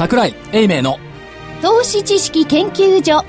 [0.00, 0.98] 桜井英明の。
[1.60, 3.22] 投資知識研究所。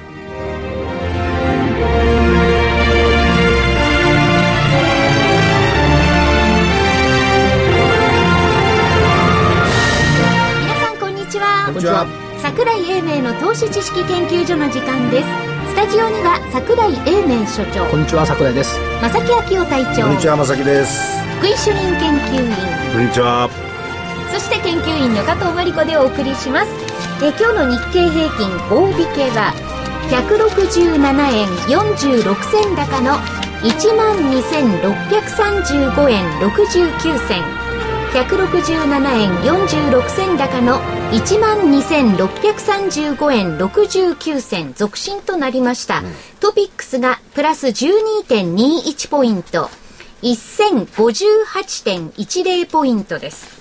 [10.62, 11.65] 皆さんこんにちは。
[11.65, 12.08] こんにちは。
[12.42, 15.28] 桜井英明の投資知識研究所の時間です。
[15.72, 18.80] スタジオには桜井英明所長こんにちは桜井です。
[19.02, 21.20] 正木明夫隊長こんにちは、まさきです。
[21.38, 22.56] 福井主任研究員
[22.94, 23.70] こんにちは。
[24.31, 26.72] そして研究員の加藤真理子でお送りします。
[27.23, 29.53] え今日の日経平均大引けは
[30.09, 33.20] 167円46銭高の
[33.62, 37.44] 1万2635円69銭。
[38.12, 46.03] 167円46銭高の1万2635円69銭続伸となりました、
[46.41, 49.69] トピックスがプラス12.21ポイント。
[50.23, 53.61] 1058.10ポイントです。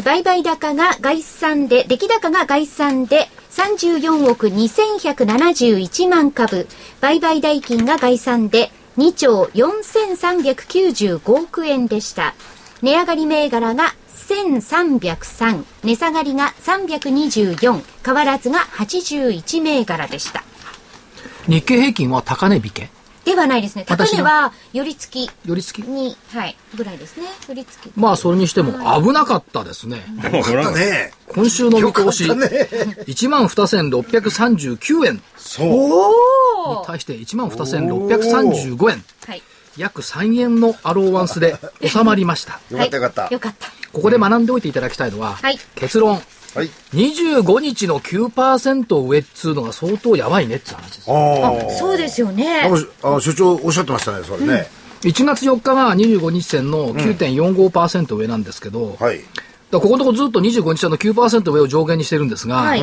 [0.00, 6.66] 売買高が概算で、出来高が概算で34億2171万株、
[7.02, 12.34] 売買代金が概算で2兆4395億円でした。
[12.80, 13.94] 値上がり銘柄が
[14.28, 20.42] 1303、値下がりが324、変わらずが81銘柄でした。
[21.46, 22.90] 日経平均は高値引け
[23.24, 23.84] ではないですね。
[23.86, 25.86] 高値は寄り付き寄り付き？
[25.86, 27.26] に、はい、ぐらいですね。
[27.48, 27.92] 寄り付き。
[27.96, 30.30] まあそれにしても危なかったですねだ
[30.72, 31.12] ね。
[31.34, 32.68] 今週の見通しよかったね
[33.06, 35.68] 1万2639円にそう。
[35.68, 39.42] おー対して1万2635円はい。
[39.78, 43.38] 約3円のアローワンスで収まりました よかったよかったはいよ。
[43.40, 43.68] かった。
[43.92, 46.20] ここで学んでおいていただきたいのは、はい結論
[46.54, 46.70] はい。
[46.94, 51.70] 25日の9%上っつうのが相当やばいねって話ですああ。
[51.70, 52.68] そうですよねあ。
[52.68, 54.66] のあの所長おっしゃってましたね、それね。
[55.02, 59.18] 1月4日が25日線の9.45%上なんですけど、はい。
[59.18, 59.30] だか
[59.72, 62.82] らここのとこずっと25日線の9%上を上限にしてるんですが、はい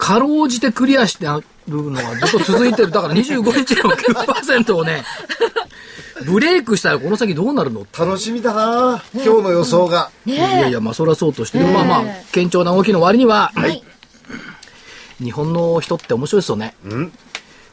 [0.00, 2.90] かろうじてクリアしてあるのがずっと続いてる。
[2.90, 5.04] だから25日の9%をね、
[6.24, 7.86] ブレイクしたらこの先どうなるの？
[7.98, 10.10] 楽しみだな今日の予想が。
[10.26, 12.02] いやいや、まあそれはそうとして、まあまあ、
[12.34, 13.82] 堅調な動きの割には、はい。
[15.22, 16.74] 日本の人って面白いですよね。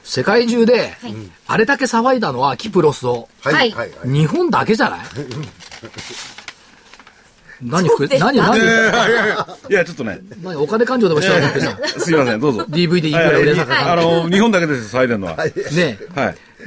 [0.03, 0.93] 世界中で、
[1.47, 3.27] あれだけ騒いだのはキプロスを、
[4.05, 4.99] 日本だけじゃない？
[7.61, 8.19] 何そうです。
[8.23, 8.37] か何？
[8.37, 11.49] 何いやいやいや、いや、ちょっとね、何お金勘定でもしたら
[11.99, 12.65] すいません、どうぞ。
[12.69, 13.73] DVD いくら売れたか。
[13.73, 15.35] はいあの、日本だけです、騒いでるのは。
[15.35, 15.53] はい。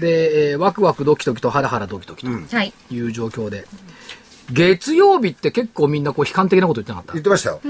[0.00, 2.72] ねで、えーワクワクドキドキとハラハラドキドキとはい。
[2.90, 3.66] いう状況で、
[4.52, 7.12] 月曜日って結構みんなこう悲観的なこと言ってなかった？
[7.14, 7.60] 言ってましたよ。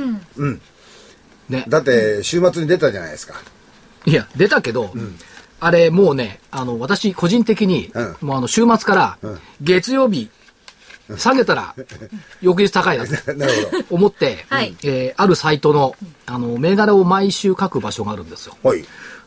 [1.49, 1.65] ね。
[1.69, 3.35] だって、週末に出たじゃないですか。
[4.07, 4.93] いや、出たけど、
[5.59, 9.19] あれもうね、あの、私個人的に、うんもうあの、週末から、
[9.61, 10.31] 月曜日、
[11.19, 11.75] 下げたら、
[12.41, 13.53] 翌日高いなとなる
[13.89, 18.57] ほ思って、はいえーあるサイトの、あの、銘柄を毎週書く場所があるんですよ。
[18.63, 18.69] ど。
[18.71, 18.85] はい。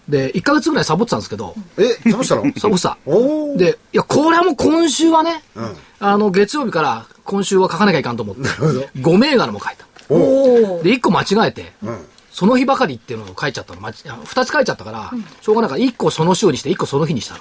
[0.07, 2.43] で、1ヶ月ぐらいサボってたんですけど、え、どうしたの？
[2.57, 2.97] サボってた。
[3.57, 8.41] で、いや、これはもう今週はね、んあの、月曜日から今週は書かなきゃいかんと思って、
[8.99, 9.85] 5銘柄も書いた。
[10.83, 11.97] で、1個間違えて、ん
[12.31, 13.79] その日ばかりっていうのを書いちゃったの。
[13.81, 17.35] まち2つ書いちゃったから、しょうがないから1個その週にして1個その日にした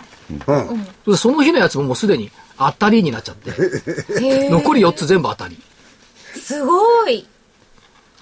[0.46, 0.68] の。
[0.70, 0.84] うん。
[1.06, 3.50] でその日のやつももうすでに当たりになっちゃって、
[4.50, 5.58] 残り4つ全部当たり。
[6.38, 7.26] すごい。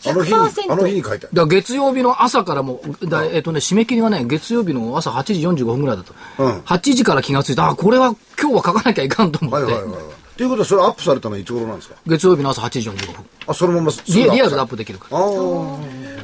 [0.06, 1.26] あの日に、100%あの日に書いた。
[1.26, 6.14] だから月曜日の朝からもう、だえっ、とね、締め切りがね、月曜日の朝8時45分ぐらいだと。
[6.38, 10.02] うん8時から気がついた、あ、これは今日は書かなきゃいかんと思って、はいはいはいはい。
[10.36, 11.96] ということは、それアップされたのはいつ頃なんですか？
[12.06, 13.24] 月曜日の朝8時45分。
[13.46, 15.18] あ、そのままリリアルでアッププできるから。
[15.18, 15.78] ああ。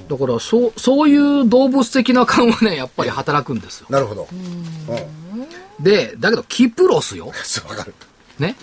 [0.09, 3.87] だから、そう、そういう動物的な感はね、やっぱり働くんですよ。
[3.91, 4.29] なるほど。
[4.31, 5.85] うん。
[5.85, 7.31] で、だけど、キプロスよ。
[7.45, 7.95] そう、わかる。
[8.39, 8.57] ね。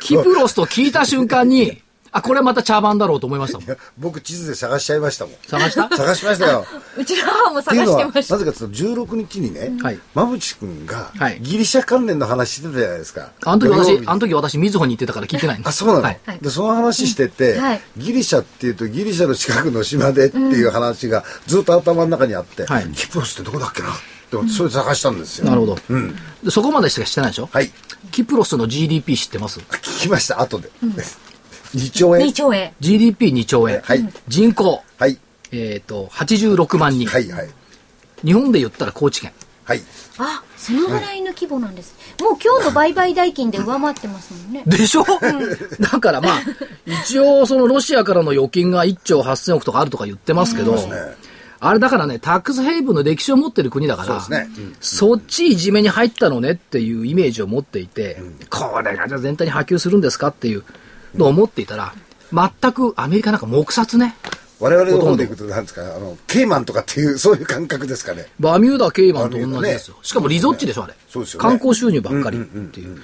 [0.00, 1.80] キプロスと聞いた瞬間に、
[2.16, 3.68] あ、これまた茶番だろうと思いましたもんい。
[3.68, 5.34] や僕地図で探しちゃいましたもん。
[5.48, 5.88] 探した？
[5.96, 6.64] 探しましたよ。
[6.96, 8.34] うちの母も探してました。
[8.36, 13.32] なぜかというと、16日にね、はい馬淵君がはいギリシャ関連の話してたじゃないですか。
[13.44, 15.68] あの時私、あの時私、みずほに行ってたから聞いてないんです。
[15.68, 16.20] あ、そうなの、はい。
[16.40, 23.88] で、その話してて、はいギリシャっていうとギリシャの近くの島でっていう話がずっと頭の中にあって、はいキプロスってどこだっけな？
[23.88, 23.92] っ
[24.30, 25.46] て思って、それ探したんですよ。
[25.46, 25.78] なるほど。
[25.88, 26.14] うん。
[26.44, 27.48] でそこまでしか知ってないでしょ？
[27.52, 27.72] はい。
[28.12, 29.58] キプロスの GDP 知ってます？
[29.58, 30.70] 聞きました、後で。
[31.74, 32.32] 2兆円2。
[32.32, 32.72] 兆円。
[32.80, 33.80] ?GDP2 兆円。
[33.80, 34.08] はい。
[34.28, 35.18] 人口、はい。
[35.52, 37.06] えっ、と、86万人。
[37.06, 37.48] はい、はい。
[38.24, 39.32] 日本で言ったら高知県。
[39.64, 39.80] はい。
[40.18, 41.94] あ、そのぐらいの規模なんです。
[42.20, 44.62] もう今日の売買代金で上回ってますもんね。
[44.66, 45.04] でしょ、
[45.80, 46.40] だからまあ、
[46.86, 50.80] 一応そのロシアからの預金が1兆8000億とかあるとか言ってますけど、ね
[51.60, 60.64] あれだからね、タックスヘイブンの歴史を持ってる国だから、そうですねうんそっちいじめに入ったのねっていうイメージを持っていて、これがじゃあ全体に波及するんですかっていう
[61.14, 61.94] のを思っていたら、
[62.32, 64.16] 全くアメリカなんか黙殺ね。
[64.60, 68.26] 我々の方でいくと、なんですか、あの、ケイマンとかっていう、そういう感覚ですかね。
[68.38, 69.96] バミューダ、ケイマンと同じですよ。
[70.02, 70.94] しかもリゾッチでしょ、あれ。
[71.08, 73.00] そうですよね観光収入ばっかりっていう。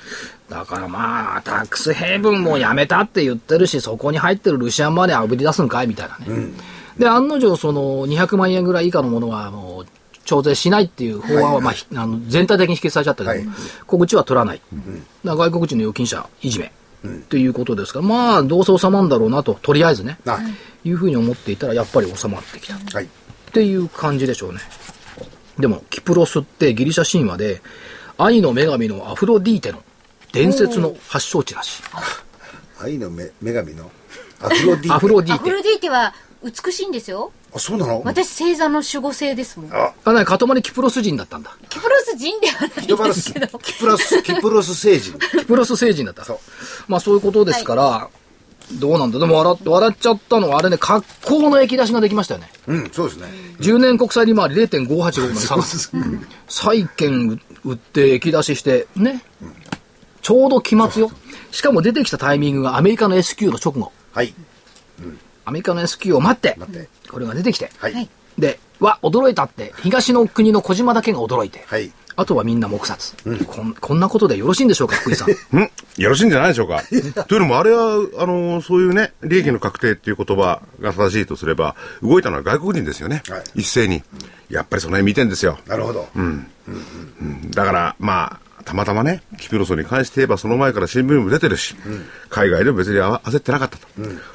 [0.49, 6.49] だからまあ、タックスヘイブンもやめたって言ってるし、そこに入ってるルシアンマネーあぶり出すんかいみたいなね。
[6.99, 9.87] で、案の定、その、200万円ぐらい以下のものは、もう、
[10.25, 13.49] 徴税しないっていう法案は、まあ、ひあの全体的に否決されちゃったけど、はい
[13.87, 14.61] ここっちは取らない。
[15.25, 16.71] だから外国人の預金者いじめ。
[17.07, 20.39] っていうことですから、まあ、どうせ収まるんだろうなと、とりあえずね、あ
[20.85, 22.75] いうふうに思っていたら、やっぱり収まってきた。
[22.97, 23.05] はい。
[23.05, 23.09] っ
[23.53, 24.61] ていう感じでしょうね。
[25.59, 27.63] でも、キプロスってギリシャ神話で、
[28.19, 29.83] 愛の女神のアフロディーテの
[30.33, 31.83] 伝説の発祥地らしい。
[32.83, 33.91] 愛の女女神の
[34.41, 34.93] アフロディーテ。
[34.93, 35.51] アフロディーテ。
[35.51, 37.33] アフロディーテは美しいんですよ。
[37.55, 38.03] あ、そうなの？
[38.05, 39.73] 私、星座の守護星ですもん。
[39.73, 41.57] ああ、なに、塊キプロス人だったんだ。
[41.69, 43.59] キプロス人ではないキプロス、ですけど。
[43.59, 45.19] キプロス、キプロス星人。
[45.19, 46.25] キプロス星人だった。
[46.25, 46.39] そう
[46.89, 48.09] まあ、そういうことですから、
[48.75, 49.19] どうなんだ？
[49.19, 52.51] でも笑っ、笑っちゃったのは、あれね、格好の液出しができましたよね。
[52.69, 53.27] うん、そうですね。
[53.59, 56.21] 10年国債利回り0.585まで下がる。
[56.47, 59.25] 債券売って液出しして、ね。
[60.23, 61.11] ちょうど期末よ。
[61.51, 63.91] しかも出てきたタイミングがアメリカの S q の直後。
[64.13, 64.35] はい。
[65.51, 67.93] アメリカの S q を待って、待ってこれが出てきて、はい。
[67.93, 68.09] はい
[68.39, 71.93] で、わ、驚いたって、東の国の小島だけが驚いて、はい。
[72.17, 73.15] あとはみんな黙殺、
[73.47, 73.75] こん。
[73.75, 75.59] こんなことでよろしいんでしょうか、 福井さん。
[75.59, 76.83] んよろしいんじゃないでしょうか。
[77.27, 83.23] というのも、あれは、あの、そういうね、利益の確定っていう言葉が正しいとすれば、動いたのは外国人ですよね。
[83.29, 84.03] はい一斉に。
[84.49, 85.59] やっぱりその辺見てんですよ。
[85.67, 86.09] なるほど。
[87.51, 91.75] だから、まあ、たまたまね、キプロスに関して言えば、その前から新聞にも出てるし、
[92.31, 93.87] 海外でも別に焦ってなかったと。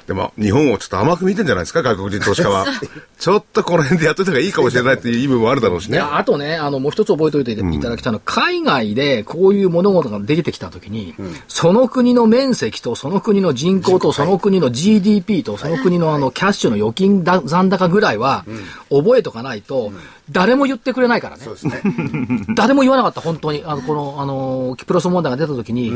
[0.05, 2.65] でも、日本をちょっと甘く見てんじゃないですか、外国人投資家は。
[3.17, 5.97] ちょっとこの辺でやっといた方がいいかもしれないっていう意味もあるだろうしね。
[5.97, 11.15] いや、あとね、あの、もう一つ覚えておいていただきたいのは、海外でこういう物事が出てきたときに、
[11.47, 18.45] その国の面積と、その国の人口と、その国の GDP と、その国のあの、キャッシュの預金だ残高ぐらいは、
[18.89, 19.93] 覚えとかないと、
[20.31, 21.53] 誰も言ってくれないからねそう。
[21.53, 21.81] ですね。
[22.55, 23.63] 誰も言わなかった、本当に。
[23.65, 25.93] あの、この、あの、キプロス問題が出たときに、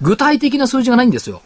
[0.00, 1.42] 具体的な数字がないんですよ。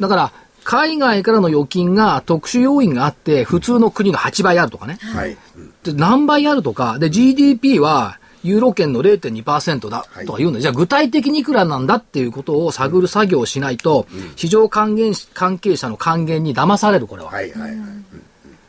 [0.00, 0.32] だから、
[0.64, 4.98] 海外からの預金が特殊要因があって、普通の国の8倍あるとかね。
[5.00, 5.36] はい。
[5.56, 14.06] うんで何倍あるとか、で、GDP は、ユーロ圏の0.2%だはいとか言うんで、じゃあ具体的にいくらなんだっていうことを探る作業をしないと、
[14.36, 17.30] 市場還元し関係者の還元に騙される、これは。
[17.30, 17.78] はい、はい、はい。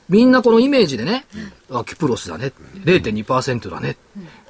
[0.10, 1.25] みんなこのイメージでね、
[1.69, 2.51] あ、キプロスだね、
[2.83, 3.95] 0.2%だね、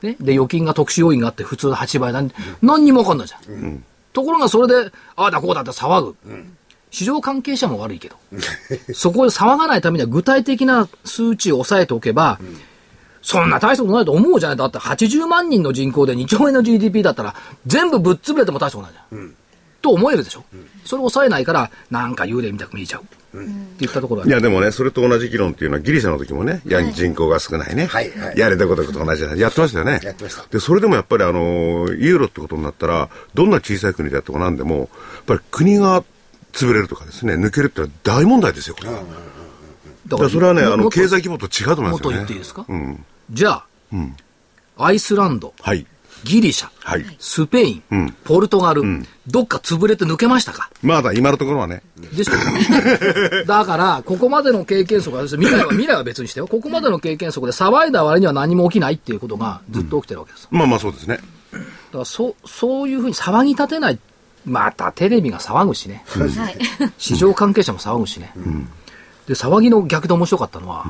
[0.01, 0.17] ね。
[0.19, 2.31] で、預金が特殊要因があって普通の8倍だね。
[2.63, 3.83] 何にもわかんないじゃん。
[4.13, 6.15] ところがそれで、ああだこうだって騒ぐ。
[6.89, 8.17] 市場関係者も悪いけど。
[8.93, 12.39] そこで騒がないためには具体的な数値を抑えておけば、
[13.21, 17.35] そんな大したことないと思うじゃないだって80万人の人口で2兆円の GDP だったら、
[17.65, 19.35] 全部ぶっ潰れても大したことないじゃん。
[19.81, 20.43] と思えるでしょ。
[20.83, 23.03] それを抑えないから、なんか幽霊みたく見えちゃう。
[23.31, 23.47] って
[23.79, 27.85] 言ったところいや、でもね、それと同じ議論っていうのはギリシャの時もね、や人口が少ないね。
[27.85, 29.39] はいはいやれたことと同じじゃない。
[29.39, 29.99] やってましたよね。
[30.03, 33.51] やってましたで、それでもやっぱりあの、ユーロってことになったら、どん。
[33.51, 34.87] な小さい国であっても何でも、やっ
[35.25, 36.03] ぱり国が
[36.53, 39.03] 潰れるとかですね、抜けるってのは大問題ですよ、これは。
[40.07, 42.15] だからそれはね、あの、経済規模と違うと思いますよね。
[42.17, 43.05] 言っていいですか、うん。
[43.29, 43.65] じゃあ、
[44.77, 45.85] アイスランド、はい。
[46.23, 47.05] ギリシャ、はい。
[47.19, 48.83] スペイン、んポルトガル、
[49.27, 50.69] どっか潰れて抜けましたか？
[50.83, 51.81] まだ今のところはね。
[52.15, 52.33] でしょ？
[53.45, 56.47] だから、ここまでの経験則は、未来は、未来は別にしてよ。
[56.47, 60.47] ここまでの経験則で騒いだ割には何も起きないっていうことがずっと起きてるわけです。
[60.51, 61.17] まあまあそうですね。
[61.51, 61.65] だか
[61.99, 63.99] ら、そ、そういうふうに騒ぎ立てない。
[64.45, 66.03] またテレビが騒ぐしね。
[66.07, 66.57] はい。
[66.97, 68.33] 市場関係者も騒ぐしね。
[69.27, 70.87] で、騒ぎの逆で面白かったのは、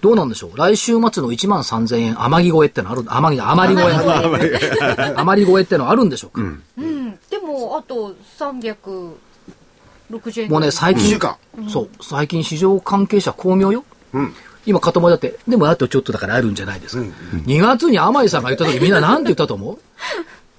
[0.00, 0.56] どうなんでしょう？
[0.56, 3.92] 来週末の1万3000円余り超えってのある、余り、余り超え。
[5.16, 7.18] 余り超えってのあるんでしょうか、うん。
[7.28, 10.50] でも、あと360円。
[10.50, 11.18] もうね、最近
[11.68, 13.84] そう、最近市場関係者巧妙よ。
[14.66, 17.02] 今、塊だって、でもあとちょっとだからあるんじゃないですか。
[17.46, 19.78] 2月に甘井さんが言った時みんななんて言ったと思う？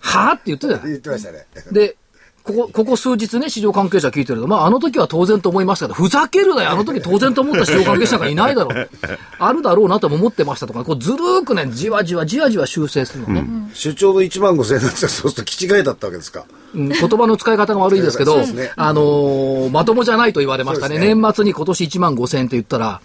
[0.01, 0.79] はぁって言ってたよ。
[0.84, 1.46] 言ってましたね。
[1.72, 1.96] で、
[2.43, 8.89] ここ、ここ数日ね、市場関係者聞いてると、まあ、あの時は当然と思いましたけど、ふざけるなよ、あの時当然と思った市場関係者がいないだろう。
[9.39, 13.48] あるだろうなとも思ってましたとか、こうずるーくね、じわじわじわじわ修正するのね。
[13.74, 16.46] 主張の1万5千円なんですが、そうすると気違いだったわけですか。
[16.74, 20.98] うん言葉の使い方が悪いですけど、ねあのーまともじゃないと言われましたね。
[21.00, 23.01] ね年末に今年1万5千円って言ったら、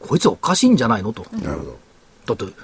[0.00, 1.26] こいつおかしいんじゃないのと。
[1.42, 1.76] なるほど。
[2.26, 2.54] だって、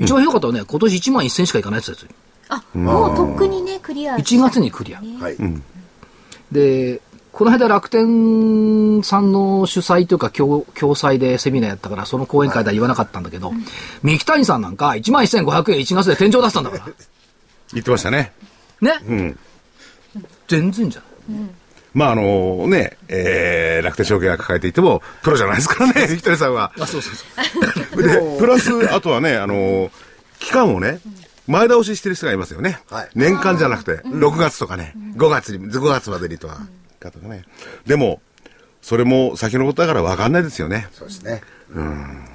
[0.00, 2.08] 一番ひどかったのはね、今年1万1千しかいかないやつですよ。
[2.54, 4.16] あ、もうとっくにね、クリア。
[4.16, 5.00] 1月にクリア。
[5.00, 5.36] はい。
[6.52, 7.00] で、
[7.32, 13.52] この間楽天さんの主催というか共共催でセミナーやったから、その講演会では言わなかったんだけど、
[14.02, 16.84] 三木谷さんなんか1万1500円1月で天井出したんだから。
[17.72, 18.32] 言ってましたね。
[18.82, 19.38] ね、うん。
[20.46, 21.04] 全然じゃん。
[21.94, 26.72] まああのね、えー、楽天証券が抱えていても、プロじゃないですからね、ひとりさんは。
[26.78, 28.02] あ、そうそうそう。
[28.02, 29.90] で、プラス、あとはね、あの
[30.38, 31.00] 期間をね、
[31.46, 32.80] 前倒ししてる人がいますよね。
[32.90, 36.58] はい年間じゃなくて、6月とかね、5月に、5月までにとは、
[37.00, 37.44] かとかね。
[37.86, 38.20] でも、
[38.80, 40.88] それも先のことだから分かんないですよね。
[40.92, 41.42] そうですね。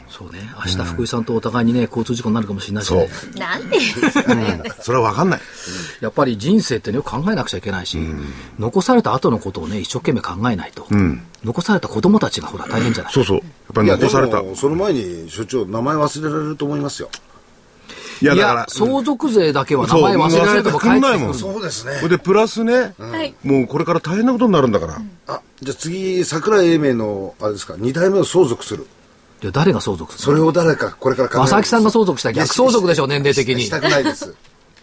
[0.09, 0.39] そうね。
[0.65, 3.09] 明日福井さんとお互いにね、交通事故になるかもしれないしそうね。。
[3.35, 3.77] なんで？
[4.81, 5.41] それは分かんない。
[5.99, 7.99] やっぱり人生ってね、よく考えなくちゃいけないし、
[8.57, 10.87] 残された後のことをね、一生懸命考えないと。
[11.43, 13.13] 残された子供たちがほら大変じゃない。
[13.13, 13.37] そうそう。
[13.37, 14.41] やっぱり残された。
[14.55, 17.09] その前に所長、名前忘れられると思いますよ。
[18.21, 21.33] いや、いやだから、、相続税だけは名前忘れられても帰ってないもん。
[21.33, 25.01] そうですねで、プラスね、はいもうこれから大変なことになるんだから。
[25.27, 28.87] あ、じゃあ次、桜井英明の、あれですか、二代目を相続する。
[29.41, 34.33] いや誰が相続するそれを誰か、これから考える正木さんが相続したら逆相続でしょいや年齢的にしたくないです。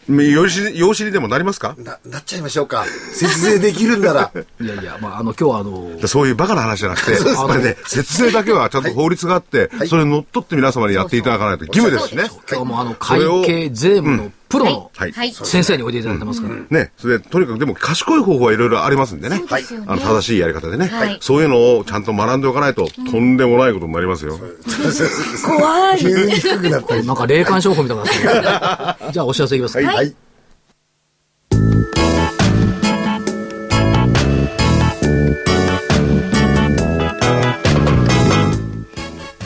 [0.09, 1.75] 養子に、養子にでもなりますか？
[1.79, 2.85] な、なっちゃいましょうか。
[3.13, 4.31] 節税できるんなら。
[4.61, 12.25] いやいや、まあ、あの、今日はあの、そういうバカな話じゃなくて、あのね、節税だけはちゃんと法律があって、それにのっとって皆様にやっていただかないと義務ですしね。
[12.51, 15.13] 今日もあの、会計税務のプロのはい。
[15.13, 16.55] はい先生においでいただいてますから。
[16.71, 19.39] ね、それで、とにかくでも賢い方法はいろいろありますんでね。
[19.39, 20.87] そうですよねあの、正しいやり方でね。
[20.87, 24.39] はいそういうのをちゃんと学んでおかないと、とんでもないことになりますよ。
[25.47, 27.07] 怖い急に低くなったり。
[27.07, 29.87] なんか霊感商法みたいになってる じゃあ、お知らせいきますか。
[29.87, 29.97] はい。
[29.97, 30.15] はい。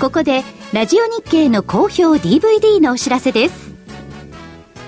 [0.01, 3.68] ここでラジオ日経の好評 DVD のお知らせです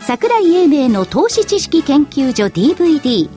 [0.00, 3.28] 桜井英明の投資知識研究所 DVD1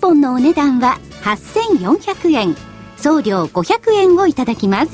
[0.00, 2.56] 本のお値段は8400円。
[2.96, 4.90] 送料500円をいただきます。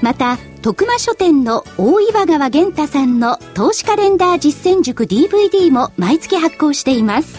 [0.00, 7.38] また徳間書店の大岩川源太さんの投資カレンダー実践塾 DVD も毎月発行しています。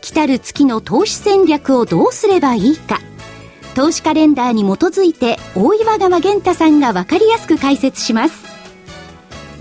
[0.00, 3.00] 来たる月の投資戦略をどうすればいいか。
[3.74, 8.45] 投資カレンダーに基づいて大岩川源太さんが分かりやすく解説します。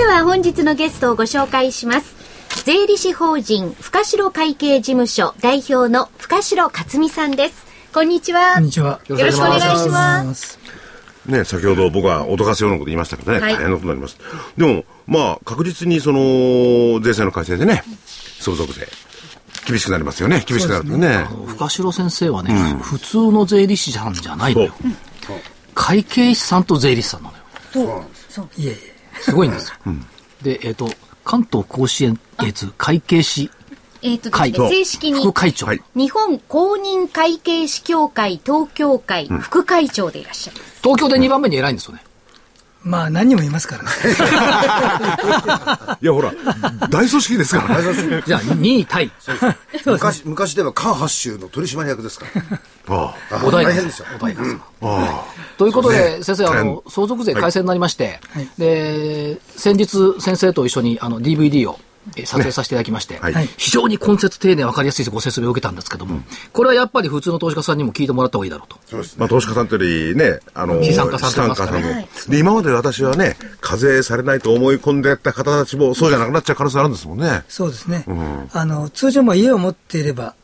[0.00, 2.16] では本日のゲストをご紹介します
[2.64, 8.98] 税理士法人深城会計事務所代表の深城克美さんですこんにちはこんにちは。
[9.08, 10.58] よよろしくお願いします
[11.26, 14.16] ね、先ほど僕は脅かすようなこと言いましたけどね、はい大変なことになります。
[14.56, 17.84] でも、まあ、確実にその、税制の改正でね、
[18.40, 18.88] 相続税、
[19.66, 20.42] 厳しくなりますよね。
[20.46, 21.08] 厳しくなるとね。
[21.08, 24.74] あの深城先生はね、普通の税理士さんじゃないのよ。
[25.74, 27.30] 会計士さんと税理士さんな
[27.74, 28.06] のよ。
[28.56, 28.99] いえいえ。
[29.20, 29.76] すごいんですよ。
[30.42, 30.90] で、えっ、と、
[31.24, 33.50] 関東甲信越会計士
[34.02, 35.66] えっ、とです会ね正式に副会長。
[35.66, 42.02] はい日本公認会計士協会東京会副会長でいらっしゃいます、東京で2番目に偉いんですよね。
[42.82, 43.90] まあ何人もいますからね。
[46.00, 46.32] いや、ほら、
[46.88, 48.22] 大組織ですからね。
[48.26, 49.12] じゃあ、2位タイ。
[49.84, 52.42] 昔、昔では関八州の取締役ですから。
[52.88, 54.06] ああお題大変ですよ。
[54.16, 54.54] お題さん。
[54.54, 55.24] あ、あ
[55.58, 61.78] ということで、先生、あ大変の、相続税改正になりまして、はいで、先日、先生と一緒に、あの、DVD を、
[62.16, 66.20] えー撮影させていただきまして、はい非常に根節丁寧分かりやすいご説明を受けたんですけども、
[66.52, 68.78] これはやっぱり普通の投資家さんにも聞いてもらった方がいいだろうと。
[68.86, 69.20] そうですね。
[69.20, 77.44] まあ、投資家さんというよりね、あの、資産家さんと言いますかね資産家さんもで、今まで私はね、課税されないと思い込んでやった方たちも、そうじゃなくなっちゃう可能性あるんですもんね。
[77.48, 78.04] そうですね。
[78.52, 80.34] あの、通常も家を持っていれば、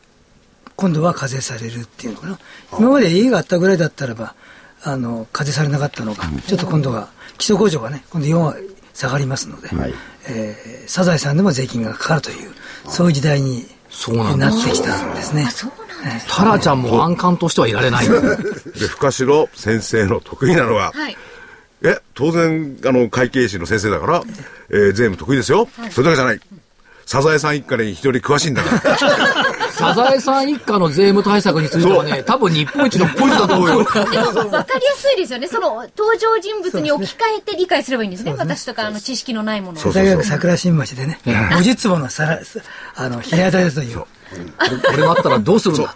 [0.75, 2.39] 今度は課税されるっていうのかな。
[2.77, 4.35] 今まで家があったぐらいだったらば、
[4.83, 7.09] あの、課税されなかったのが、ちょっと今度は、
[7.39, 9.69] 基礎控除がね、今度4割下がりますので、
[10.29, 12.51] えーサザエさんでも税金がかかるという、
[12.89, 15.47] そういう時代にそうなってきたんですね。
[16.29, 18.07] タラちゃんも安閑としてはいられない。
[18.07, 18.15] で、
[18.87, 21.17] 深城先生の得意なのは、はい
[21.83, 24.23] え、当然、あの、会計士の先生だから、
[24.69, 25.67] えー税務得意ですよ。
[25.91, 26.39] それだけじゃない。
[27.07, 28.97] サザエさん一家に一人詳しいんだから。
[29.71, 33.75] サザエさん一家の税務対策についてはね、多分日本一のポイントだと思うよ。
[33.77, 35.47] でも、わかりやすいですよね。
[35.47, 38.35] その登場人物に置き換えて理解すればいいんですね。
[38.37, 39.93] 私とか、あの、知識のないものを。
[39.93, 42.41] 大学桜新町でね、50坪のさら、
[42.95, 43.99] あの、平屋建てという。
[43.99, 44.07] こ
[44.91, 45.95] れがあったらどうするんだ？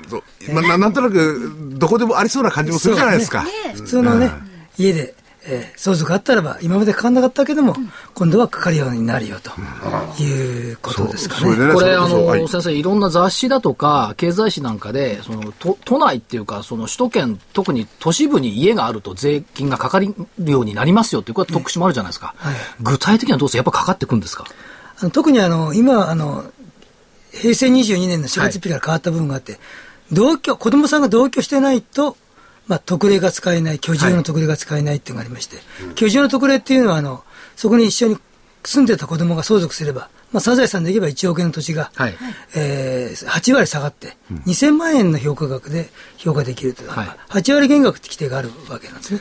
[0.53, 3.46] まあななんとなく、どこでもありそうな感じもするじゃないですか。
[3.75, 4.32] 普通のね、
[4.77, 5.13] 家で、
[5.46, 7.76] えー相続あったらば、今までかかんなかったけども、
[8.14, 9.52] 今度はかかるようになるよと
[10.22, 11.56] いうことですかね。
[11.68, 12.48] ね、これ、あの、はい。
[12.48, 20.14] 先生、いろんな雑誌だとか、経済誌なんかで、その、都都内っていうか、その首都圏、特に都市部に家があると税金がかかる
[20.46, 22.36] ようになりますよっていう、これは特殊もあるじゃないですか。
[22.38, 22.56] はい。
[22.82, 24.46] 具体的にはどうせやっぱかかってくんですか？
[25.00, 26.46] あの特にあの、今、あの、
[27.32, 29.60] 平成22年の4月1日から変わった部分があって、
[30.12, 32.18] 同居、子供さんが同居してないと、
[32.72, 35.58] まあ、特例が使えない、居住の特例が使えないっていうのがありまして、
[35.96, 37.25] 居住の特例っていうのは、あの、
[37.58, 38.18] そこに一緒に
[38.63, 42.16] 住んでた子供が相続すれば、まあ、サザエさんでいけば1億円の土地が、はい
[42.56, 49.20] えー8割下がって、2000万円の評価額で評価できるという、はい8割減額って規定があるわけなんですね。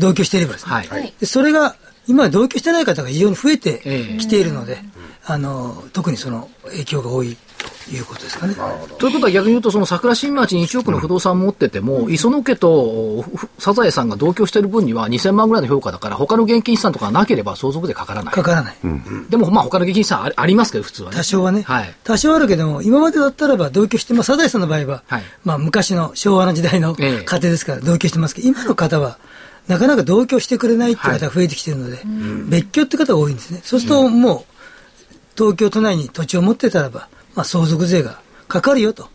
[0.00, 0.72] 同居していればですね。
[0.72, 1.14] はい。
[1.20, 4.78] でそれが今同居してない方が非常に増えてええきているので、
[5.26, 7.36] あの特にその影響が多い
[7.86, 8.54] ということですかね。
[8.98, 18.34] ということは逆に言うと、その桜新町に1億の不動産持ってても、磯野家とふサザエさんが同居してる分には2000万ぐらいの評価だから、他の現金資産とかなければ相続でかからない。
[18.34, 18.76] かからない。
[19.28, 21.16] でも、まあ他の現金資産ありますけど、普通はね。
[21.16, 21.94] 多少はね、はい。
[22.04, 29.18] 多少あるけども、今までだったらば同居して、まあ、サザエさんの場合は、はいまあ、昔の昭和の時代のええ家庭ですから同居してますけど、今の方は、
[29.68, 31.98] なかなか同居してくれないって方が増えてきてるので、
[32.48, 33.60] 別居って方が多いんですね。
[33.64, 39.08] そうすると、もう、東京都内に土地を持ってたらば、まあ、相続税がかかるよと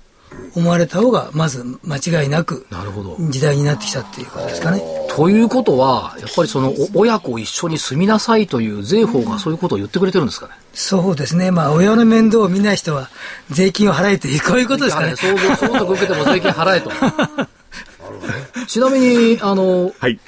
[0.56, 3.15] 思われた方が、まず間違いなく、なるほど。
[3.29, 4.82] 時代になってきたっていうことですかね。
[5.15, 10.53] ということは、やっぱりそのお親子一緒に住みなさいという税法がそういうことを言ってくれてるんですかね？
[10.74, 11.51] そうですね。
[11.51, 13.10] まあ、親の面倒を見ない人は、
[13.51, 15.15] 税金を払えという、こういうことですかね。
[15.15, 16.91] 相続相続受けても税金払えと。
[18.68, 20.20] ちなみに、あの、はい。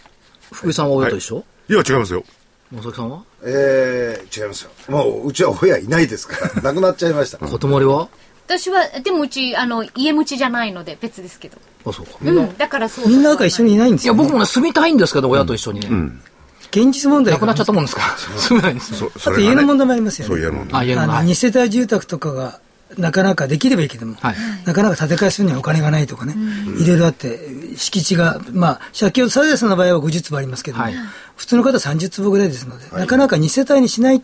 [0.52, 2.24] 福井さんは親と一緒、いや、違いますよ。
[2.72, 3.24] 野崎さんは？
[3.44, 4.72] えー、違いますよ。
[4.90, 7.38] もう、うちは親いないですから、 亡くなっちゃいました。
[7.40, 8.08] 小泊は？
[8.48, 11.58] 私は、でもうち、あの、家持ちじゃないので別ですけど。
[11.86, 12.12] あ、そうか。
[12.24, 12.58] うん。
[12.58, 13.08] だからそう。
[13.08, 14.24] みんななんか一緒にいないんですいや、よ、ね。
[14.24, 15.88] 僕もね、住みたいんですけど、親と一緒にね。
[16.72, 18.02] 現実問題が亡くなっちゃったもんですか？
[18.02, 18.18] ら。
[18.38, 19.12] 住めないんですよ。
[19.18, 20.30] そあと家の問題もありますよね。
[20.30, 20.82] そう、家の問題。
[20.82, 22.60] あ、家のあの、はい2世帯住宅とかが、
[22.98, 24.36] なかなかできればいいけども、はい。
[24.66, 26.36] なかなか建て替えするにはお金がないとかね、
[26.80, 27.40] いろいろあって、
[27.78, 30.96] 敷地が、まあ、借金、サザエさんの場合は50坪ありますけども、はい。
[31.36, 34.22] 普通の方は30坪ぐらいですので、なかなか2世帯にしない、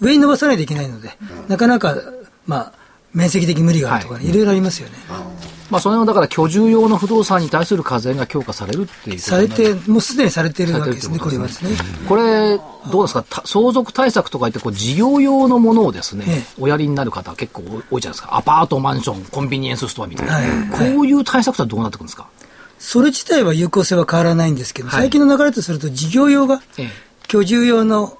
[0.00, 1.10] 上に伸ばさないといけないので、
[1.48, 1.96] なかなか、
[2.46, 2.72] まあ、
[3.12, 4.32] 面積的無理があるとかね、い。
[4.32, 4.94] ろいろありますよね。
[5.70, 11.70] まあ、その辺はだから居住用の不動産に対する課税が強化されるっていうされて、もうすでにされているわけですね、これはですね。
[12.08, 12.58] これ、
[12.90, 16.44] どうですか、た相続対策とか言ってこう、事業用のものをですね、ええ。
[16.58, 18.36] おやりになる方結構多いじゃないですか。
[18.36, 20.34] アパート、マンション、コンビニエンスストアみたいな。
[20.34, 20.94] はい。
[20.94, 22.28] こういう対策とはどうなってくるんですか、
[22.78, 25.00] それ自体は有効性は変わらないんですけど、はい。
[25.00, 26.90] 最近の流れとすると、事業用がええ。
[27.28, 28.18] 居住用の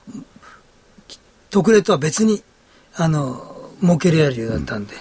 [1.50, 2.42] 特例とは別に、
[2.94, 4.94] あの、設けられるようだったんで、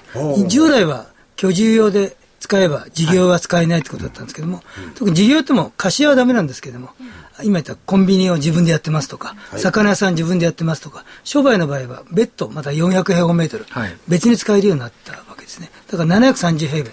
[0.48, 2.16] 従来は居住用で
[2.48, 4.64] 使えば事業は使えないってことだったんですけども、
[4.96, 6.92] 特に事業用っても貸し屋はダメなんですけども、
[7.44, 15.70] 今言ったコンビニを自分でやってますとか、魚屋さん自分でやってますとか、商売の場合は別途また400平方メートルはい、別に使えるようになったわけですね。
[15.92, 16.92] だから730平米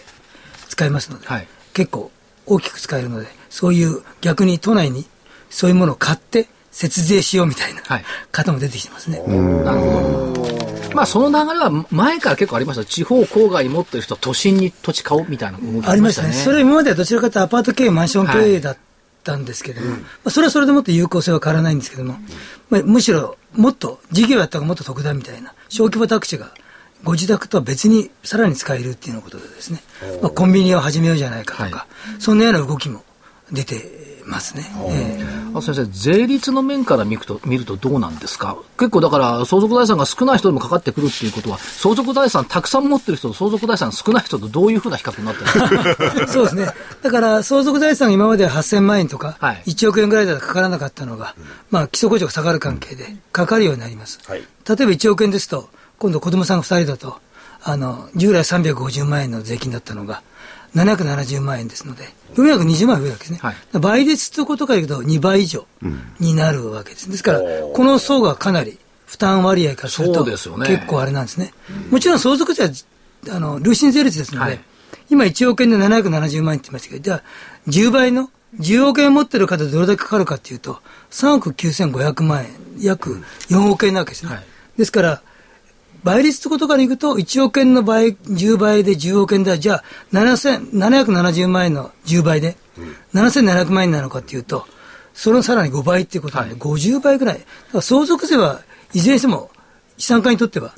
[0.68, 1.46] 使えますので、はい。
[1.72, 2.10] 結構
[2.46, 5.06] 大きく使えるので、そういう逆に都内に
[5.50, 9.18] そういうものを買って節税しようみたいなはい方も出てきてますね。
[9.18, 10.94] なるほど。
[10.94, 12.84] まあ、その流れは前から結構ありました。
[12.84, 16.32] 地方郊外に持ってる人は都心に土地買おうみたいな動きありましたね。
[16.32, 18.76] それは今まではどちらかというとアパート経営、マンション経はい営だっ
[19.22, 22.16] たんですけども、まあ、それはそれでもっと有効性は変わらないんですけども、
[22.70, 26.52] まあ、むしろもっと事業やった方がもっと得だみたいな、小規模宅地が
[27.02, 29.82] ご自宅とは別にさらに使えるっていうようなことでですね、
[30.22, 31.87] まあ、コンビニを始めようじゃないかとか、は
[32.18, 33.02] そんなような動きも
[33.52, 34.64] 出てますね。
[34.88, 35.34] ええ。
[35.56, 38.56] あ先生、税率の面から見ると見るとどうなんですか？
[38.78, 46.28] 結構だから相続財産が少ない人でもかかってくるっていうことは、相続財産たくさん持ってる人と相続財産少ない人とどういうふうな比較になってるんですか？
[46.32, 46.68] そうですね。
[47.02, 49.62] だから、相続財産が今までは8000万円とか、はい。
[49.66, 51.34] 1億円ぐらいだとかからなかったのが、
[51.70, 54.18] まあ、基礎控除が下がる関係で、かかるようになります。
[54.26, 54.40] はい。
[54.40, 57.18] 例えば1億円ですと、今度子供さんが2人だと、
[57.62, 60.22] あの、従来350万円の税金だったのが、
[60.74, 63.38] 770万円ですので、420万円増えるわけですね。
[63.40, 65.66] はい倍率ということから言うと2倍以上
[66.20, 67.10] になるわけです。
[67.10, 71.52] ですから、この層がかなり負担割合からすると、結構あれなんですね。
[71.90, 72.70] もちろん相続税は、
[73.30, 74.60] あの、累進税率ですので、はい
[75.10, 77.22] 今1億円で770万円って言いましたけど、じゃあ、
[77.68, 84.32] 10倍の、10億円持ってる方でどれだけかかるかっていうと、3億9500万円、約4億円なわけですね。
[84.32, 84.44] はい
[84.76, 85.22] ですから、
[86.04, 92.56] 倍率ってことからいくと、1億円の倍、10倍で10億円では、じゃあ、770万円の10倍で、
[93.14, 94.66] 7700万円なのかっていうと、
[95.14, 97.38] そのさらに5倍っていうことなんで、50倍ぐらい。
[97.38, 98.60] だから相続税は
[98.92, 99.50] いずれにしても、
[99.96, 100.74] 資産家にとっては、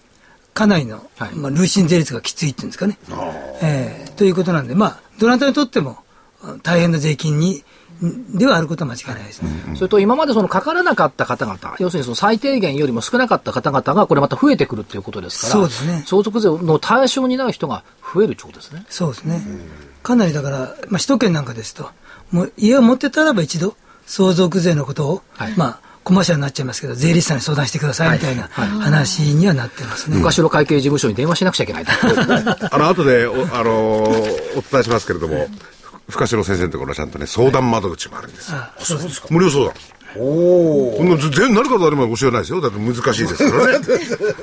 [0.55, 1.35] かなりの、はい。
[1.35, 2.99] まあ、累進税率がきついっていうんですかね。
[3.63, 5.99] えーということなんで、まあ、どなたにとっても
[6.63, 7.63] 大変な税金に、ん
[8.35, 9.51] ではあることは間違いないですね。
[9.75, 18.85] それと今までそのかからなかった方々、要するにその最低限よりも少なかった方々がこれまた増えてくるということですから、そうですね相続税の対象になる人が増えるということですね。
[18.89, 19.41] そうですね。
[20.03, 21.91] かなりだから、まあ、首都圏なんかですと、
[22.31, 30.17] もう家を持ってたらば一度、相続税のことを、はいまあ、コマーシャルになっちゃいますけど、税理士さんに相談してくださいみたいな話にはなってますね。
[30.17, 31.91] 昔の会計事務所に電話しなくちゃいけないと。
[32.73, 35.49] あの、後で、おあのーお伝えしますけれども、
[36.09, 38.59] 深城先生のところはちゃんとね、相談窓口もあるんですよ。
[38.59, 39.75] あそうです無料相談。
[40.19, 40.97] おお。
[40.97, 42.61] こんな全然何から誰まで教えないですよ。
[42.63, 43.87] だって難しいですからね。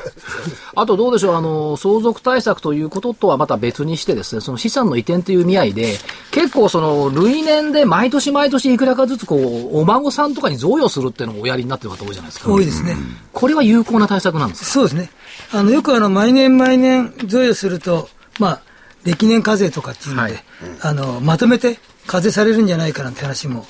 [0.75, 5.97] あとどうでしょう、あの、相続対策ということとはまた別にしてですね、その資産の移転という意味合いで、
[6.31, 9.37] 結構その、類年で毎年毎年いくらかずつこ
[9.73, 12.51] う、お孫さんとかに贈与するっていうのをおやりになってる方多いじゃないですか。
[12.51, 12.95] 多いですね。
[13.31, 14.65] これは有効な対策なんですか？
[14.67, 15.09] そうですね。
[15.51, 18.59] あの、よくあの、毎年毎年贈与すると、まあ、
[19.03, 20.43] 歴年課税とかっていうので、はい。
[20.81, 23.65] あの、まとめて課税されるんじゃないかなんて話も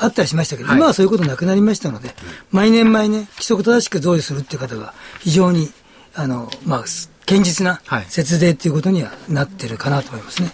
[0.00, 0.78] あったりしましたけど、はい。
[0.78, 2.14] 今はそういうことなくなりましたので、
[2.50, 5.70] 毎年毎年規則正しく贈与するっていう方が非常に、
[6.14, 6.84] あの、まあ、
[7.26, 8.06] 堅実なはい。
[8.08, 10.50] 節税っていうことにはなってるかなと思いますね。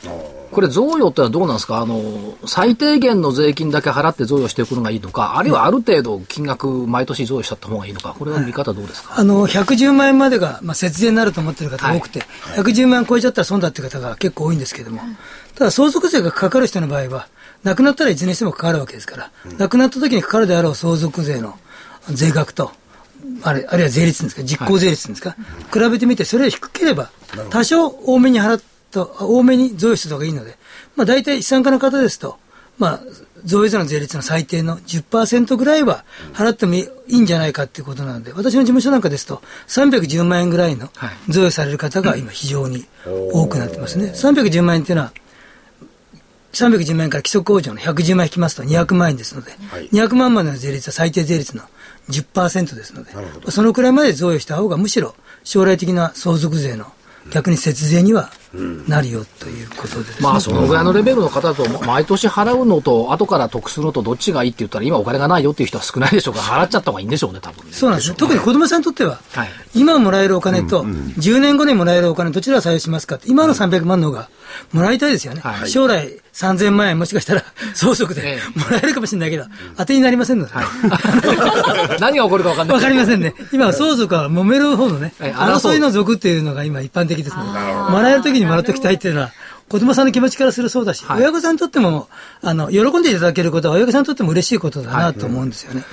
[0.53, 1.79] これ贈与ってのはどうなんですか？
[1.79, 12.21] あの、最低限の税金だけ払って贈与していくのがいいのか、あるいはある程度金額毎年贈与しちゃった方がいいのか、これは見方どうですか、あの、110万円までが、まあ、節税になると思ってる方が多くて、
[12.57, 15.01] 110万円超えちゃったら損だっていう方が結構多いんですけれども、
[15.57, 17.29] ただ相続税がかかる人の場合は、
[17.65, 21.59] 亡くなったらいずれにしてもかかるわけですから、亡くなった時にかかるであろう相続税の
[22.11, 22.73] 税額と、
[23.43, 25.35] あれあるいは税率ですか、実効税率ですか、
[25.73, 27.11] 比べてみて、それより低ければ、
[27.51, 30.57] 多少多めに払った、多めに贈与した方がいいので、
[30.97, 32.39] まあ、大体資産家の方ですと、
[32.79, 33.01] まあ、
[33.45, 41.11] 贈与税の税率の最低の10%ぐらいは払ってもいいんじゃないかっていうことなので、私の事務所なんかですと、310万円ぐらいのはい。
[41.29, 44.13] 贈与される方が今非常に多くなってますね。
[44.15, 45.13] 310万円っていうのは、
[46.53, 49.89] 310万円から基礎控除の110万円引きますと200万円ですので、はい。
[49.89, 51.63] 200万までの税率は最低税率の
[52.11, 53.13] 10%ですので、
[53.51, 56.87] そのくらいまで贈与した方がむしろ将来的な相続税の
[57.31, 58.31] 逆に節税には
[58.87, 60.29] なるよということでですね。
[60.29, 67.73] まあ、そのぐらいのレベルの方だと、毎年払うのと、後から得するのと、どっちがいいって言ったら、今お金がないよっていう人は少ないでしょうから、払っちゃった方がいいんでしょうね、多分ね。
[67.73, 68.17] そうなんですね。
[68.19, 74.29] 特に子供さんにとっては、はい今もらえるお金と、10年後にもらえるお金、どちらを採用しますかって、今の300万の方が
[74.73, 75.41] もらいたいですよね。
[75.43, 79.45] はい将来3000万円もしかしたら相続でええもらえるかもしれないけど、
[79.77, 80.53] 当てになりませんので、
[82.01, 82.77] 何が起こるか分かんない。
[82.77, 83.35] わかりませんね。
[83.53, 87.59] 今は相続は揉める方のね、争いの族っていうのが今一般的ですので、
[87.91, 89.33] もらえる時にもらっておきたいっていうのは、
[89.69, 91.21] 子供さんの気持ちからするそうだし、はい。
[91.21, 92.09] 親御さんにとっても、
[92.43, 95.85] あの、喜んでいただけることは親御さんにとっても嬉しいことだなと思うんですよね。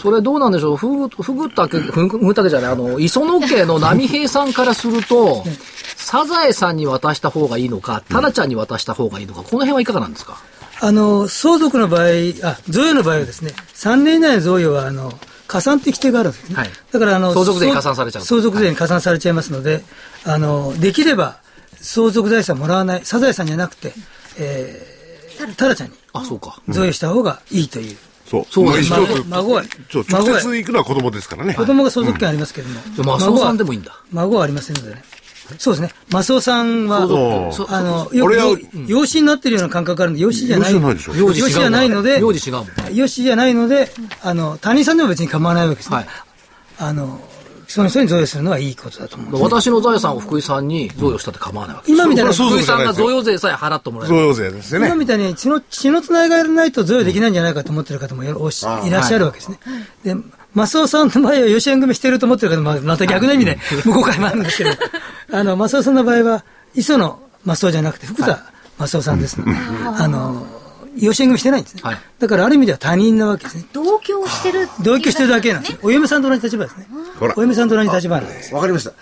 [0.00, 5.44] それどうなんでしょう、ふぐ、ふぐたけ、ふぐふぐたけじゃない、あの、磯野家の波平さんからすると、
[5.96, 10.36] サザエさんに渡した方がいいのか、タラちゃんに渡した方がいいのか、この辺はいかがなんですか？
[10.80, 12.02] あの、相続の場合、
[12.42, 15.12] あ、贈与の場合はですね、3年以内の贈与は、あの、
[15.46, 16.56] 加算って規定があるんですね。
[16.56, 16.70] はい。
[16.92, 19.82] だから、あの、相続税に加算されちゃう相続税に加算されちゃいますので、
[20.24, 21.36] あの、できれば、
[21.84, 23.92] 相続財産もらわない、サザエさんじゃなくて、
[24.38, 26.60] えー、タラちゃんにあ、そうか。
[26.68, 27.96] 贈与した方がいいという。
[28.26, 28.46] そう。
[28.50, 31.54] そうです孫孫は直接行くのは子供ですからね。
[31.54, 32.80] 子供が相続権ありますけれども。
[32.96, 33.94] でも、麻生さんでもいいんだ。
[34.12, 35.04] 孫はありませんのでね。
[35.58, 35.90] そうですね。
[36.10, 40.72] マスオさんは、あの、よく養子になってるような感覚があるんで、養子じゃない。
[40.72, 42.18] 養子じゃないでしょ幼児養子じゃないので。
[42.94, 43.92] 養子じゃないので、
[44.22, 45.96] あの、他人さんでも別に構わないわけですね。
[45.96, 46.06] はい
[46.76, 47.20] あの、
[47.74, 49.42] その人に贈与するのはいいことだと思う。
[49.42, 51.98] 私の財産を福井さんに贈与したって構わないわけです。
[52.00, 54.14] 今みたいな、福井さんが贈与税さえ払ってもらえる。
[54.14, 54.86] 贈与税ですよね。
[54.86, 59.58] 今みたいに血の血のつながりがないと贈与できないんじゃないかと思ってる方もいらっしゃるわけですね。
[60.04, 60.14] で、
[60.54, 64.70] マスオさんの場合は養子縁組してると思ってる方もまた逆の意味で向こうからもあるんですけど、
[65.36, 66.44] あの、マスオさんの場合は、
[66.76, 68.40] 磯野マスオじゃなくて福田
[68.78, 69.50] マスオさんですので、
[69.98, 70.46] あの、
[70.96, 71.82] 養子縁組してないんですね。
[71.82, 73.66] はいだからある意味では他人なわけですね。
[73.72, 75.78] 同居してる同居してるだけなんですよ。
[75.82, 76.86] お嫁さんと同じ立場ですね。
[77.18, 78.54] ほらお嫁さんと同じ立場なんです。
[78.54, 78.92] わかりました。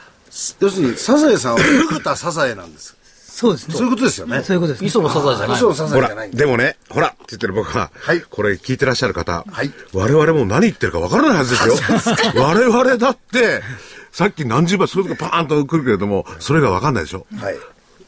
[0.61, 2.97] 要するに、サザエさんは、フグタサザエなんです。
[3.27, 3.75] そうですね。
[3.75, 4.43] そういうことですよね。
[4.43, 4.89] そういうことですね。
[4.89, 5.57] 磯のサザエじゃない。
[5.57, 11.75] 嘘のサザエじゃない、んででもね、ほらって言ってる僕は、はいこれ聞いてらっしゃる方、はい我々も何言ってるかわからないはずですよ。
[12.37, 13.63] 我々だって、
[14.11, 17.27] さっき何十倍、そういうとこパーンと来るけれども、それがわかんないでしょ。
[17.37, 17.57] はい。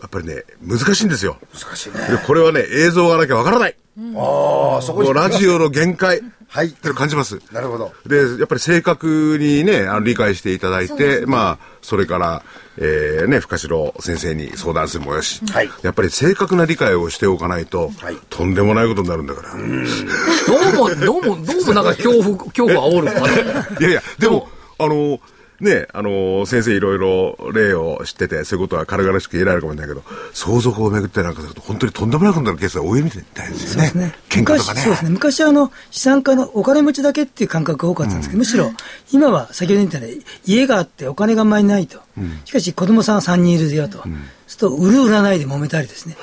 [0.05, 1.39] やっぱりね、難しいんですよ。
[1.55, 2.05] 難しいでね。
[2.27, 3.77] これはね、映像がなきゃわからない。
[4.17, 6.21] ああ、そこにもうラジオの限界。
[6.47, 7.41] はいって感じます。
[7.53, 7.93] なるほど。
[8.07, 12.45] で、やっぱり正確にね、あの理解していただいて、まあ、それから、
[12.77, 19.53] えー、ね、深城先生に相談するもよし、はいやっぱり正確な理解をしておかないと、はいとんでもないことになるんだから。
[19.53, 23.29] どうも、どうも、どうもなんか恐怖、恐怖煽るのかな。
[23.81, 25.19] いやいや、でも、あの、
[25.65, 33.93] ね、あの、先生いろいろ例を知ってて、そういうことは軽々しく言えられるかもしれないけど、相続をめぐってなんかすると、本当にとんでもないことになるケースが多いみたいですよね。
[33.95, 34.81] ね、喧嘩とかね。
[34.81, 35.11] 昔そうですね。
[35.11, 38.71] 昔あの資産家のお金持ちだけっていう感覚が多かったんですけど、むしろ
[39.11, 42.01] 今は先ほど言ったように家があってお金があんまりないと、
[42.45, 44.11] しかし子供さんは3人いるよと、そう
[44.47, 46.17] すると売る売らないで揉めたりですね。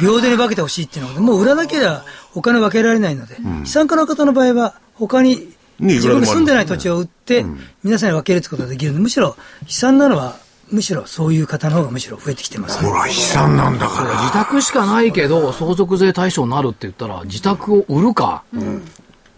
[0.00, 7.44] 平等に分けてほしいっていうのがもう売らなければお金分けられないので、資産家の方の場合は他に自分が住んでない土地を売って、
[7.84, 9.34] 皆さんに分けるってことができるのでむしろ悲
[9.68, 10.36] 惨なのは
[10.70, 14.10] むしろそういう方の方がむしろ増えてきてます、ほら、悲惨なんだから。
[14.20, 18.42] 自宅しかないけど、相続税対象になるって言ったら、自宅を売るか、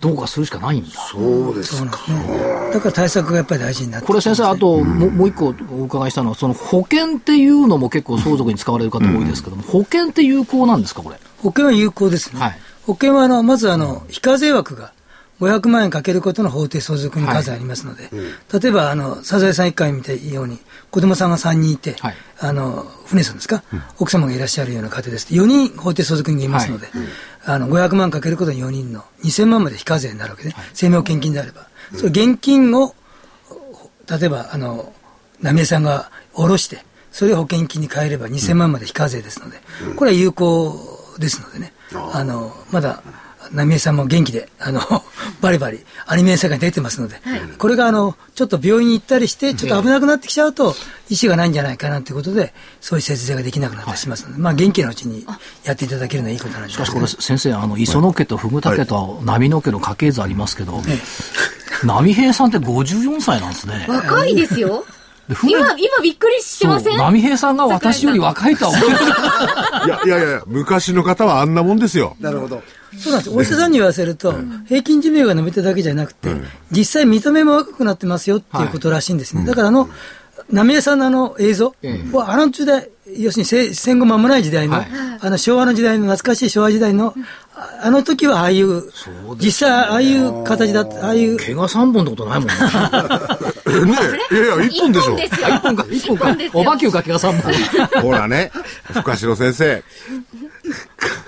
[0.01, 0.91] どうかするしかないんだ。
[0.91, 2.71] そうですそうなんですね。
[2.73, 11.17] だから対策がやっぱり大事になってこれ先生、あともうもう一個お伺いしたのは、その保険っていうのも結構相続に使われる方多いですけども、保険って有効なんですか、これ？
[11.43, 12.41] 保険は有効ですね。
[12.41, 12.59] はい。
[12.87, 14.93] 保険はあの、まずあの、非課税枠が
[15.41, 18.11] 500万円かけることの法定相続に数ありますので、
[18.61, 20.59] 例えばあの、サザエさん一家みたように、
[20.91, 22.15] 子供さんが3人いて、はい。
[22.41, 23.63] あの、船さんですか、
[23.99, 26.89] 奥様がいらっしゃるような家庭ですと、4人法定相続人がいますので、
[27.45, 32.95] あの、500万かけることに4人の2000万まで非課税になるわけで、生命保険金であれば、それ現金を、
[34.09, 34.93] 例えば、あの、
[35.41, 39.59] 浪江さんが下ろして、それを保険金に変えれば2000万まで非課税ですので、
[39.97, 41.73] これは有効ですのでね、
[42.13, 43.03] あの、まだ、
[43.53, 44.81] 浪江さんも元気で、あの、
[45.41, 47.21] バリバリ、アニメの世界に出てますので、
[47.59, 50.77] これが、あの、ちょっと病院に行ったりして、ちょっと危なくなってきちゃうと、
[51.09, 55.27] 意思がないんじゃないかなということで、そういう節税ができなくなったりしますので、まあ、元気なうちに
[55.65, 57.23] やっていただけるのはいいことなんじしかしこれゃないですか。
[57.23, 60.83] 先生、あの、磯野家とフグタ家と波野家の家系図ありますけど、
[61.85, 63.87] 波平さんって54歳なんですね。
[63.89, 64.85] 若いですよ。
[65.45, 66.97] 今、今びっくりしてません？
[66.99, 68.91] 波平さんが私より若いとは思う。
[69.87, 72.17] いやいやいや、昔の方はあんなもんですよ。
[72.21, 72.63] なるほど。
[72.99, 73.37] そうなんです。
[73.37, 74.35] お医者さんに言わせると、
[74.67, 76.35] 平均寿命が伸びただけじゃなくて、
[76.71, 79.45] 実際見た目も若くなってますよっていうことらしいんですね。
[79.45, 79.89] だからあの、
[80.53, 81.75] 浪江さんのあの映像
[82.13, 84.89] は、あの時代、要するに戦戦後間もない時代の、はい
[85.23, 87.15] あの昭和の時代の懐かしい昭和時代の、
[87.55, 88.85] ああの時はああいう、
[89.39, 92.55] 実際ああいう形だった、ああいう、毛が3本ってことないもんね。
[93.69, 93.93] えね
[94.31, 95.19] いやいや、一本でしょ。
[95.19, 95.49] 一本ですよ。
[95.49, 96.57] 1本か、1本かです。
[96.57, 98.03] よおばきゅうか毛が3本。
[98.03, 98.51] ほらね、
[98.95, 99.85] 深城先生。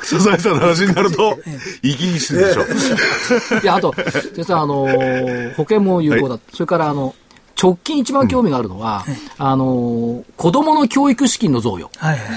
[0.02, 1.38] サザエさんの話になると、
[1.82, 3.58] 生き生きしてるでしょ。
[3.62, 3.94] いや、あと、
[4.34, 6.38] 先生、あのー保険も有効だ。
[6.52, 7.14] それから、あの、
[7.60, 9.04] 直近一番興味があるのは、
[9.38, 11.90] あのー子供の教育資金の贈与。
[11.98, 12.28] はいはい。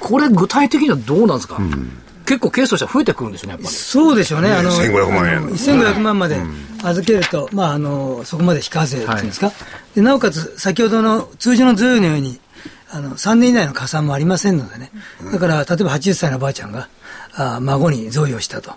[0.00, 1.58] これ、具体的にはどうなんですか、
[2.26, 3.74] 結構ケースとしては増えてくるんですよね、やっぱり。
[3.74, 4.52] そうでしょうね。
[4.52, 6.36] あの、1500万円あの1500万まで
[6.82, 9.50] 預けると、まあ、あの、そこまで非課税っていうんですか？
[9.94, 12.38] で、なおかつ、先ほどの通常の贈与のように、
[12.90, 14.90] あの、3年以内の加算もありませんのでね。
[15.32, 16.88] だから、例えば80歳のおばあちゃんが、
[17.34, 18.72] あ孫に贈与したと。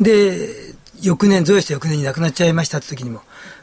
[0.00, 3.22] で、翌年、贈与した翌年に亡くなっちゃいましたって時にも。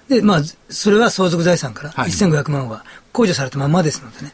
[0.09, 2.83] で、まあ、それは相続財産からはい1500万は
[3.13, 4.33] 控除されたままですのでね。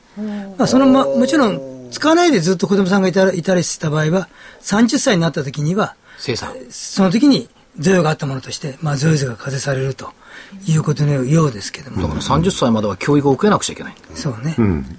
[0.57, 4.27] まあ、そのま、もちろん、使わないでずっと子供さんがいたらいたりした場合は、
[4.61, 5.95] 30歳になった時には。
[6.69, 7.49] その時に
[7.79, 10.11] 贈与があったものとして、まあ、贈与税が課税されると
[10.65, 13.95] いうことのようですけども、だから30歳までは教育を受けなくちゃいけない。
[14.15, 14.55] そうね、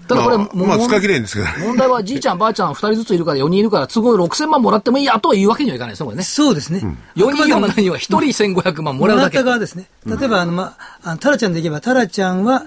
[0.06, 1.52] ただこれ、まあ、まあ、使い切れんですけどね。
[1.66, 6.22] 問題はじいちゃんばあちゃん2人ずついるから4人いるから都合6000万もらってもいいやとは言うわけにはいかないですね、これね。
[6.22, 6.80] そうですね、
[7.16, 8.18] 4人4人は1人
[8.60, 9.44] 1500万もらうだけもらった。
[9.44, 12.64] 側ですね、例えばあの、まあ、あのタラちゃんでいけば、タラちゃんは、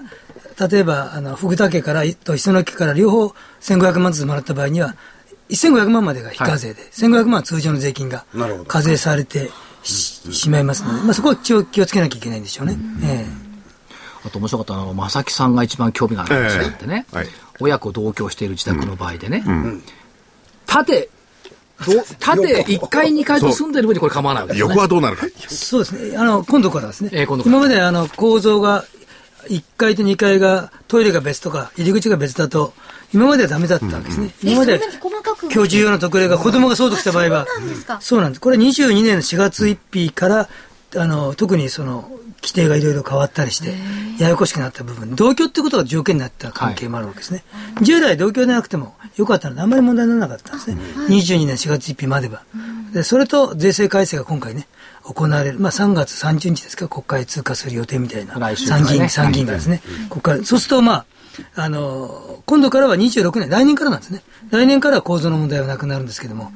[0.70, 4.94] 例えばあの福田家からと磯野家から両方1500万ずつもらった場合には、
[5.50, 8.24] 1500万までが非課税で、1500万は通常の税金が
[8.68, 9.50] 課税されて
[9.82, 12.76] し,、しまいますので、まあ、そこは気を気をつけなきゃいけないんでしょうね。
[13.02, 13.42] ええ。
[14.24, 17.16] あと面白かったのは、正木さんが一番興味がある話があってね、ええ。
[17.18, 17.28] はい。
[17.60, 19.44] 親子同居している自宅の場合でね、
[20.66, 21.10] 縦、
[21.86, 24.74] ど縦1階2階と住んでる分にこれ構わないわけですよね。
[24.74, 25.26] 横はどうなるか。
[25.48, 26.16] そうですね。
[26.16, 27.10] あの、今度からですね。
[27.12, 27.56] ええ今度から。
[27.56, 28.84] 今まであの、構造が、
[29.48, 32.72] 1階と2階が、トイレが別とか、入り口が別だと、
[33.12, 34.30] 今まではダメだったわけですね。
[34.42, 38.40] 今までえそんなに細かく居住用の特例が子供が相続した場合は、そうなんですかそうなんです。
[38.40, 40.48] これ22年の4月1日から、
[40.96, 42.10] あの、特にその、
[42.42, 43.74] 規定がいろいろ変わったりして、
[44.18, 47.44] ややこしくなった部分、同居ってことが条件になった関係もあるわけですね。
[47.82, 50.76] 従来同居でなくてもよかったので、あんまり問題にならなかったんですね。
[51.08, 52.42] 22年4月1日までは。
[52.92, 54.66] で、それと税制改正が今回ね、
[55.04, 55.60] 行われる。
[55.60, 58.34] まあ3月30日ですか、国会通過する予定みたいな。
[58.56, 59.80] 参議院、参議院がですね。
[60.10, 61.06] 国会、そうするとまあ、
[61.54, 64.22] あの、今度からは26年、来年からなんですね。
[64.50, 66.52] 来年からは構造の問題はなくなるんですけども、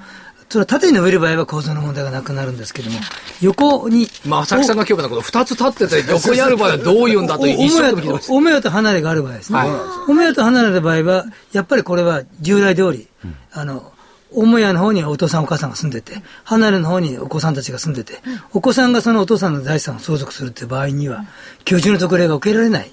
[0.49, 2.99] それは縦に伸びる場合は構造の問題がなくなるんですけども、
[3.41, 4.09] 横に。
[4.25, 8.09] まあ、浅木さんが今日のこと、二つ立ってて 横にある場合はどういうんだと一生懸。
[8.29, 9.59] おと離れがある場合ですね。
[9.59, 9.69] はい
[10.09, 13.09] お目当と離れた場合は、やっぱりこれは従来通り、
[13.53, 13.93] あの、
[14.33, 18.21] 母屋の方にはお父さんお母さんが住んでて、離れの方にお子さんたちが住んでて、
[18.53, 21.25] お子さんがそのお父さんの財産を相続するっていう場合には、
[21.65, 22.91] 居住の特例が受けられない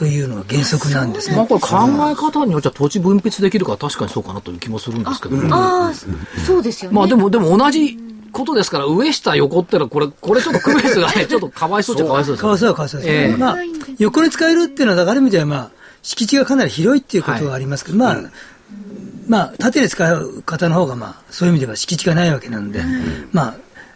[0.00, 1.36] というのが原則なんですね。
[1.36, 1.68] まあこれ考
[2.10, 6.96] え方によっちゃ土地分泌できるから確かにそうかなという気もするんですけど、ああ、そうですよね。
[6.96, 7.98] まあでも、でも同じ
[8.32, 13.36] ことですから、上下横ってのはこれ、これちょっと区別がね、 ちょっとかわいそうっちゃかわいそうですかわいそうはかわいそうです、ええ。
[13.36, 13.56] まあ、
[13.98, 18.16] 横に使えるっていうのは、だからある意味では、まあ、敷地がかなり広いっていうことはありますけど、まあ、
[19.28, 22.82] まあ、縦に使う方の方が、まあ、そういう意味では敷地がないわけなんで、
[23.32, 23.48] ま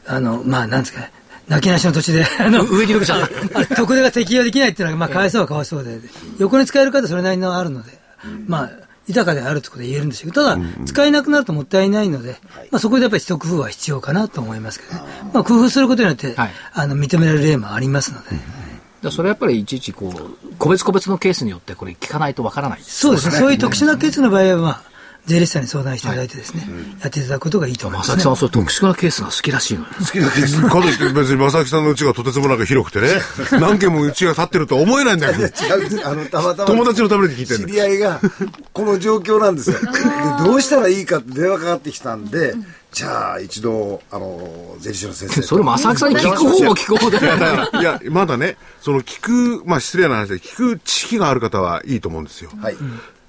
[0.06, 1.12] あ、あの、まあ、なんですかね、
[1.48, 3.28] 泣きなしの土地で、 あの、上に伸びちゃ
[3.76, 6.00] 特例が適用できないっていうのは、まあ、かわいそうはかわいそうで、
[6.38, 7.98] 横に使える方それなりのあるので、
[8.46, 8.70] まあ、
[9.06, 12.38] 豊かであるってことで言えるんでしょうけど、ただ、使えなくなるともったいないので、
[12.70, 15.02] まあ、そこでやっぱり一工夫は必要かなと思いますけどね。
[15.32, 16.50] まあ、工夫することによって、はい。
[16.72, 18.40] あの、認められる例もありますので、
[19.02, 22.80] でそれはやっぱりいちいちこう、個別個別のケースによってこれ聞かないとわからない。
[22.82, 23.36] そうですね。
[23.36, 24.82] そういう特殊なケースの場合は、まあ、
[25.26, 26.66] 税理士さんに相談していただいてですね、
[27.00, 28.16] やっていただくことがいいと思います、ね。
[28.16, 29.86] 正木さんはそういう特殊なケースが好きらしいのよ。
[29.98, 30.62] 好きなケース。
[30.62, 33.08] かといって別に正木さんの家がとてつもなく広くてね、
[33.58, 38.20] 何軒も家が建ってるとは思えないんだけど、 違うあのたまたま友達のために聞いて知るんだり合いが
[38.72, 39.86] この状況なんですよで
[40.44, 42.54] どうしたらいいかって電話かかってきたんで
[42.92, 47.18] じゃあ一度あの税理士の先生とそれも正木さんに聞く方も聞く方で。
[47.24, 49.20] いや、だから、いや、まだね、その聞
[49.60, 52.50] く、まあ失礼な話で、聞く知識がある方はいいと思うんですよ。
[52.62, 52.76] はい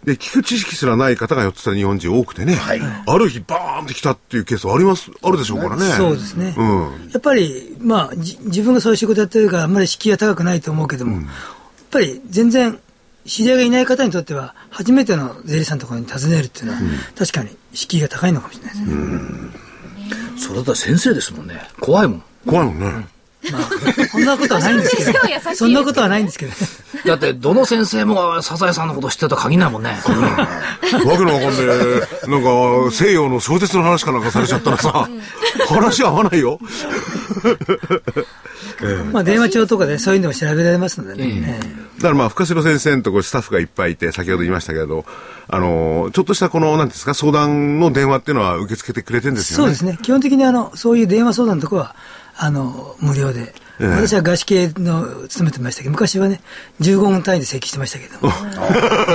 [0.06, 5.92] で、聞く知識すらない方が寄ってた日本人多くてね、はいある日バーンって来たっていうケースはあります、あるでしょうからね。
[5.94, 6.54] そうですね。
[6.56, 7.10] うん。
[7.12, 11.26] やっぱり、まあ、じ自分がそういう仕事やってるから、あんまり敷居は高くないと思うけども、やっ
[11.90, 12.80] ぱり全然、
[13.26, 16.80] 知り合いがいない方にとっては、初めての税理士さんのところに訪ねるっていうのは、
[17.18, 19.66] 確かに敷居が高いのかもしれないですね。
[20.38, 21.60] それだったら先生ですもんね。
[21.80, 22.24] 怖いもん。
[22.46, 23.08] 怖いもんね。
[24.12, 25.20] そんなことはないんですけど、
[25.56, 26.58] そんなことはないんですけどね。
[27.06, 29.98] だって、どの先生もサザエさんのこと知ってるとは限らないもんね。
[31.06, 31.58] わけのわかんね
[32.24, 35.08] え、なんか、西洋の小説の話かなんかされちゃったらさ、
[35.68, 36.60] 話合わないよ。
[39.12, 41.44] まあ、電話帳とかでそういうのも調べられますのでね。
[41.48, 45.06] ええだからまあ、深城先生のところスタッフがいっぱいいて、先ほど言いましたけれど、
[45.48, 49.64] あの、ちょっとしたこの、なんていうんですか、相談の電話っていうのは受け付けてくれてるんですよね。
[49.64, 49.98] そうですね。
[50.02, 51.96] 基本的にあの、そういう電話相談のとこは、
[52.38, 53.54] あの、無料で。
[53.78, 56.40] 私は外資系の勤めてましたけど、昔はね、
[56.80, 58.32] 15分単位で請求してましたけども。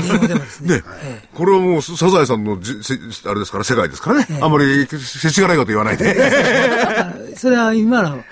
[0.03, 0.77] 電話でもですね。
[0.77, 4.27] ねええこれはもう、サザエさんのじ、せあれですから、世界ですからね。
[4.43, 7.35] あんまり、せちがないこと言わないで。
[7.37, 8.23] それは今の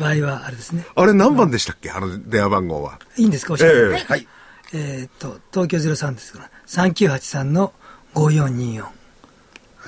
[0.00, 0.86] 場合はあれですね。
[0.94, 1.90] あれ何番でしたっけ？
[1.90, 2.98] あの電話番号は。
[3.18, 3.58] いいんですか？
[3.58, 3.74] 教えて。
[3.74, 4.26] ええはい
[4.72, 7.72] えーっと、東京03ですから、3983の
[8.14, 8.90] 5424は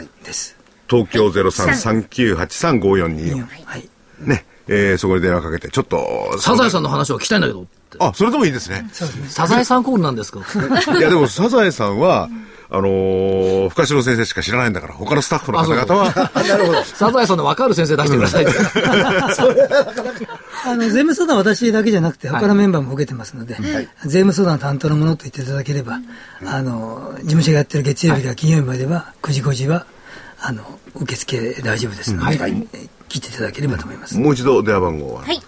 [0.02, 0.54] いです。
[0.88, 3.46] 東京03-3983-5424。
[3.64, 3.88] はい。
[4.20, 4.44] ね。
[4.68, 7.62] えー、そこに電話かけて、ちょっと、サザエさんの話を聞きたいんだけど。
[7.62, 7.98] って。
[8.00, 8.88] あ、それでもいいですね。
[9.28, 10.40] サザエさんコールなんですか
[10.98, 12.28] いや、でも、サザエさんは、
[12.68, 16.32] あのー、深城先生しか知らないんだから、他のスタッフの方々は、
[16.84, 18.44] サザエさんの分かる先生出してください。
[18.44, 18.52] って。
[20.64, 23.56] あの、税務相談は私だけじゃなくて、他のメンバーも受けてますので、
[24.04, 26.00] 税務相談担当のものと言っていただければ、
[26.44, 29.86] あの、事務所がやってる月曜日から金曜日までは、9時5時は、
[30.40, 30.64] あの、
[30.96, 34.16] 受付大丈夫ですので、えー聞いていただければと思います。
[34.18, 35.22] もう一度電話番号は？
[35.22, 35.40] はい。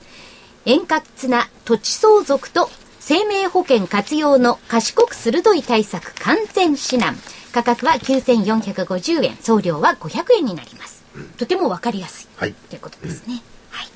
[0.65, 2.69] 円滑な土地相続と
[3.11, 7.17] 生命保険活用の賢く鋭い対策完全指南。
[7.51, 11.03] 価格は9450円、送料は500円になります。
[11.37, 12.27] とてもわかりやすい。
[12.37, 13.41] はいということですね。
[13.69, 13.87] はい。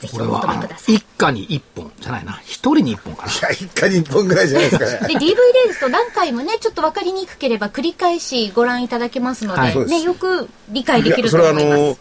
[0.00, 0.94] ぜひこれは、お求めください。
[0.96, 2.38] 一家に一本じゃないな。
[2.44, 3.32] 一人に一本かな。
[3.32, 5.14] いや、一家に一本ぐらいじゃないですかね。
[5.14, 5.36] で、DVD
[5.68, 11.64] ですと何回もね、ちょっとわかりにくければ繰り返しご覧いただけますので、はいね、よく理解できると思います。
[11.64, 11.98] れはあの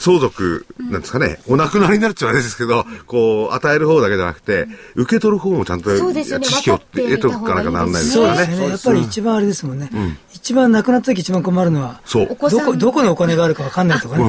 [0.00, 8.46] 相続、なんですかね、お亡くなりになるって言うのはあれですけど、こう、与える方だけじゃなくて、受け取る方もちゃんとそうですよね知識を得とくかた方がいいなきゃならないですそうからね。
[8.46, 8.68] そうですね。
[8.70, 9.90] やっぱり一番あれですもんね。
[10.32, 14.24] 一番亡くなった時一番困るのは、どこ、どこにお金があるか分かんないとかね。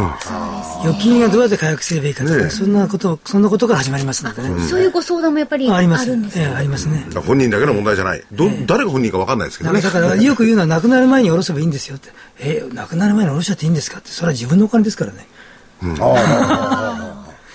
[0.84, 4.61] 預金がどうやって回復すればいいかとか、そんなこと、そんなことから始まりますのでね。
[4.67, 6.05] そういうご相談もやっぱりああります。
[6.07, 6.45] るんですよ。
[6.45, 7.05] ええありますね。
[7.26, 8.24] 本人だけの問題じゃない。
[8.32, 9.82] ど、誰が本人か分かんないですけどね。
[9.82, 12.09] だからよく言うのは亡くなる前に下ろせばいいんですよって。
[12.39, 14.09] え亡くなる前に下ろしちゃっていいんですかって。
[14.11, 15.28] それは自分のお金ですからね。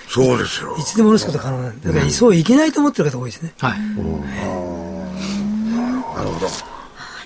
[0.08, 0.84] そうですよい。
[0.84, 1.88] つでも下ろすこと可能なんで。
[1.88, 3.52] だからそういけないと思ってる方多いですね。
[3.58, 3.80] はい。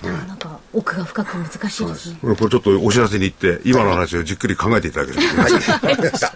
[0.03, 2.19] なんか奥が深く難しいですね。
[2.21, 5.43] これちょっとお知らせに行って、今の話をじっくり考えていただければ。
[5.43, 5.53] はい。
[5.53, 6.35] わかりました。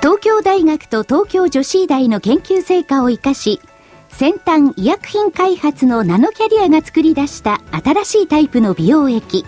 [0.00, 3.60] 東京大学と東京女子医大の研究成果を生かし、
[4.16, 9.44] 先端医薬品開発のナノキャリアが作り出した新しいタイプの美容液、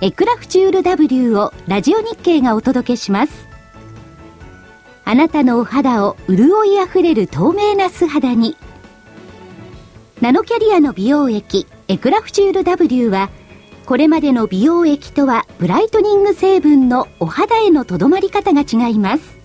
[0.00, 3.46] エクラフチュール W をラジオ日経がお届けします。
[5.04, 8.56] あなたのお肌を潤いあふれる透明な素肌に。
[10.20, 13.30] ナノキャリアの美容液、エクラフチュール W は、
[13.86, 19.38] これまでの美容液とはブライトニング成分のお肌へのとどまり方が違います。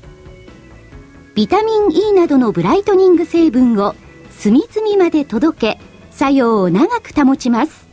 [1.35, 3.95] ビタミン E などのブライトニング成分を
[4.43, 5.79] 隅々まで届け、
[6.11, 7.87] 作用を長く保ちます。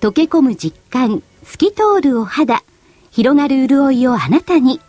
[0.00, 2.62] 溶け込む実感、透き通るお肌、
[3.10, 4.80] 広がる潤いをあなたに。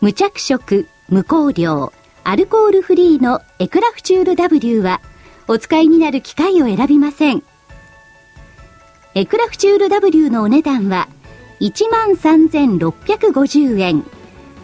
[0.00, 1.92] 無着色、無香料、
[2.24, 5.00] アルコールフリーのエクラフチュール W は、
[5.46, 7.44] お使いになる機会を選びません。
[9.14, 11.08] エクラフチュール W のお値段は、
[11.60, 14.04] 13,650円。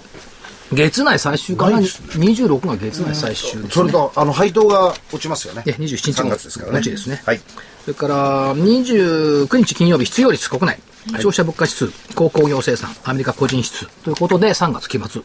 [0.71, 3.69] 月内最終かな、26が月内最終ね。
[3.69, 5.63] それと、あの、配当が落ちますよね。
[5.65, 6.11] ね27日。
[6.11, 6.77] 3月ですからね。
[6.79, 7.21] 落ちですね。
[7.25, 7.41] はい。
[7.85, 10.79] それから、29日金曜日、失業率国内、
[11.11, 13.87] 消費者物価指数、高工業生産、アメリカ個人指数。
[14.03, 15.21] ということで、3月期末。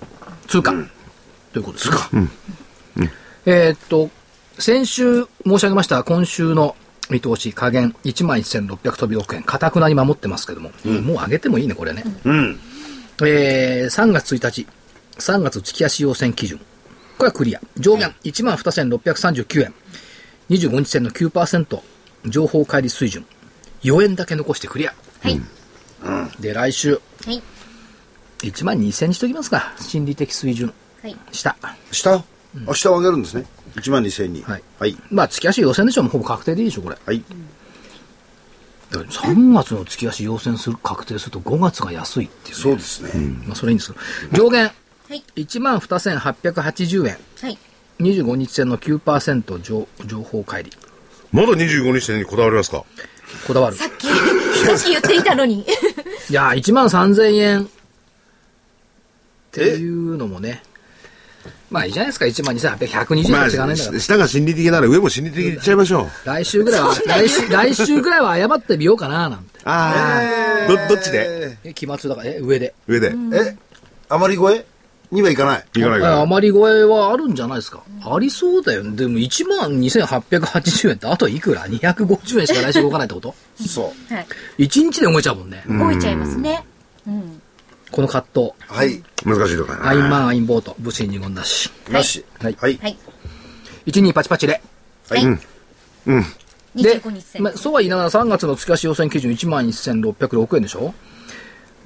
[0.49, 0.72] 通過、
[1.53, 1.91] ということです。
[1.91, 2.11] か。
[3.47, 4.11] えーっと、
[4.59, 6.76] 先週申し上げました、今週の
[7.11, 12.05] 見通し、下限11,600飛び6円、かたくなに守ってますけども、もう上げてもいいね、これね。
[13.22, 14.66] えー3月1日、
[15.18, 16.58] 3月月足要請基準。
[17.18, 17.60] これはクリア。
[17.76, 19.74] 上限12,639円。
[20.50, 21.80] 25日線の9%
[22.26, 23.26] 情報乖離水準。
[23.82, 24.94] 4円だけ残してクリア。
[25.20, 25.40] はい
[26.40, 27.42] で、来週、はい
[28.38, 29.74] 1万2000にしときますか。
[29.80, 30.72] 心理的水準。
[31.02, 31.56] はい下。
[31.90, 32.24] 下？
[32.54, 33.44] 明日上げるんですね。
[33.74, 34.42] 1万2000に。
[34.42, 34.96] はいはい。
[35.10, 36.02] まあ、月足要請でしょ。
[36.02, 36.96] もうほぼ確定でいいでしょ、これ。
[37.04, 37.22] はい。
[38.90, 42.62] だから3月の月足要請する、確定すると5月が安いっていう、ね。
[42.62, 43.10] そうですね。
[43.44, 43.98] まあ、それいいんですけ
[44.36, 44.44] ど。
[44.44, 44.70] 上限、
[45.09, 47.16] はい1万2880円。
[47.40, 47.59] はい
[48.00, 50.68] 25日線の9%情情報乖離。
[51.32, 52.84] まだ25日線にこだわりますか？
[53.46, 53.76] こだわる。
[53.76, 54.14] さっきさ
[54.74, 55.61] っき言っていたのに
[56.30, 57.66] いや、1万3000円っ
[59.50, 60.62] ていうのもね、
[61.70, 63.98] まあいいじゃないですか、1万2800、120円違わないんだから。
[64.00, 66.09] 下が心理的なら上も心理的にいっちゃいましょう。
[66.26, 69.61] 来週ぐらいは、 来週、来週ぐらいは謝ってみようかな、なんて。
[69.64, 71.59] ああ、ど、どっちで？
[71.64, 72.74] え、期末だから、え、上で。
[72.86, 73.12] 上で。
[73.34, 73.56] え
[74.11, 74.64] あまり超え
[75.11, 75.64] にはいかない。
[75.74, 76.20] いかないから。
[76.20, 77.82] あまり超えはあるんじゃないですか？
[78.04, 78.96] ありそうだよね。
[78.96, 83.34] でも1万2880円ってあといくら ?250 円しか来週動かないってこと？
[83.66, 84.14] そう。
[84.14, 84.26] はい。
[84.59, 85.64] ?1 日で動いちゃうもんね。
[85.68, 86.64] 動いちゃいますね。
[87.06, 87.40] うん。
[87.90, 88.52] この葛藤。
[88.68, 89.02] はい。
[89.24, 89.88] 難しいとこだな。
[89.88, 91.70] アインマン、アインボート、武士二言なし。
[91.90, 92.24] なし。
[92.40, 92.78] はいはい。
[92.82, 92.96] はい。
[93.86, 94.61] 1、2パチパチで。
[95.09, 95.24] はい。
[95.24, 95.40] うん。
[96.76, 97.42] で25日、線。
[97.42, 100.92] まあ、そうは言いながら3月の月足予選基準1万1606円でしょ？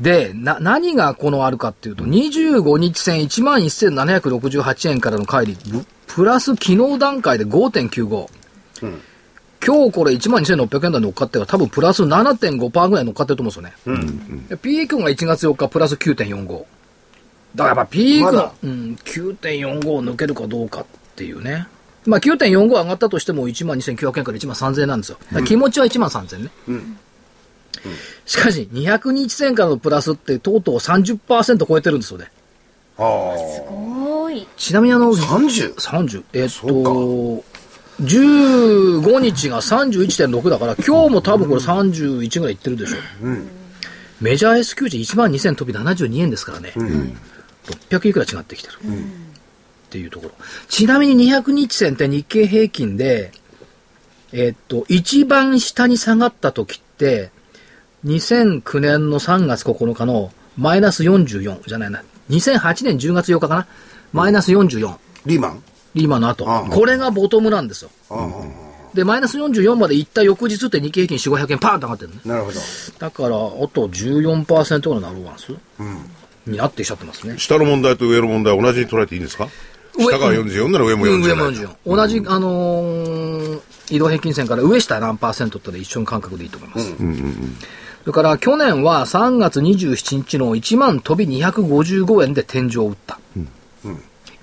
[0.03, 8.27] で、な、何がこのあるかっていうと、25日線1万1768円からの乖離、ぶプラス昨日段階で5.95。
[9.65, 14.43] 今日これ1万2600円台乗っかってるから多分プラス7.5%ぐらい乗っかってると思うんですよね。
[14.49, 16.65] で PA 君が1月4日プラス9.45。
[17.55, 20.85] だからやっぱ PA 君の、まだうん、9.45を抜けるかどうかっ
[21.15, 21.69] ていうね。
[22.07, 25.19] まあ9.45上がったとしても1万2900円から1万3000円なんですよ。
[25.45, 26.51] 気持ちは1万3000円ね。
[28.27, 32.31] しかし、200日線からのプラスってとうとう30%超えてるんですよね。
[32.99, 33.39] ああ。
[33.39, 34.47] すごい。
[34.57, 35.75] ちなみにあの、30?
[35.75, 36.25] 30。
[36.33, 37.45] えっそうと、
[38.03, 42.97] 15日が31.6だから、今日も多分これ31ぐらいいってるでしょ。
[44.21, 46.73] メジャー S q 値1万2000飛び72円ですからね。
[47.91, 48.75] 600いくら違ってきてる。
[48.77, 50.33] っていうところ。
[50.69, 53.33] ちなみに200日線って日経平均で、
[54.33, 57.31] えっと、一番下に下がった時って、
[58.05, 62.03] 2009年の3月9日のマイナス44じゃないな。
[62.31, 63.67] 2008年10月8日かな。
[64.13, 64.95] マイナス44。
[65.27, 65.63] リーマン
[65.95, 66.45] リーマンの後。
[66.71, 67.91] これがボトムなんですよ。
[68.95, 72.17] で、マイナス44まで行った翌日って日経平均4、500円パーンと上がってるね。
[72.27, 72.61] なるほど。
[72.99, 75.53] だから、あと14%ぐらいのアローワンス、
[76.47, 77.39] になってきちゃってますね。
[77.39, 79.49] 下の問題と上の問題同じに捉えていいんですか？
[79.99, 81.25] 上下が44なら上もうん44。
[81.25, 81.97] 上も44。
[81.97, 86.95] 同じ、あのー移動平均線から上下何パーセントって一緒の感覚でいいと思います。
[88.03, 93.19] それから去年は3月27日の1万飛び255円で天井を打った。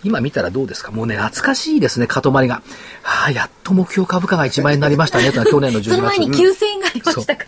[0.01, 0.91] 今見たらどうですか？
[0.93, 2.61] もうね、懐かしいですね、かとまりが。
[3.03, 5.89] はあ、やっと目標株価が1万円になりましたね、と去年の12月。
[5.91, 7.43] その前に9000円がありましたか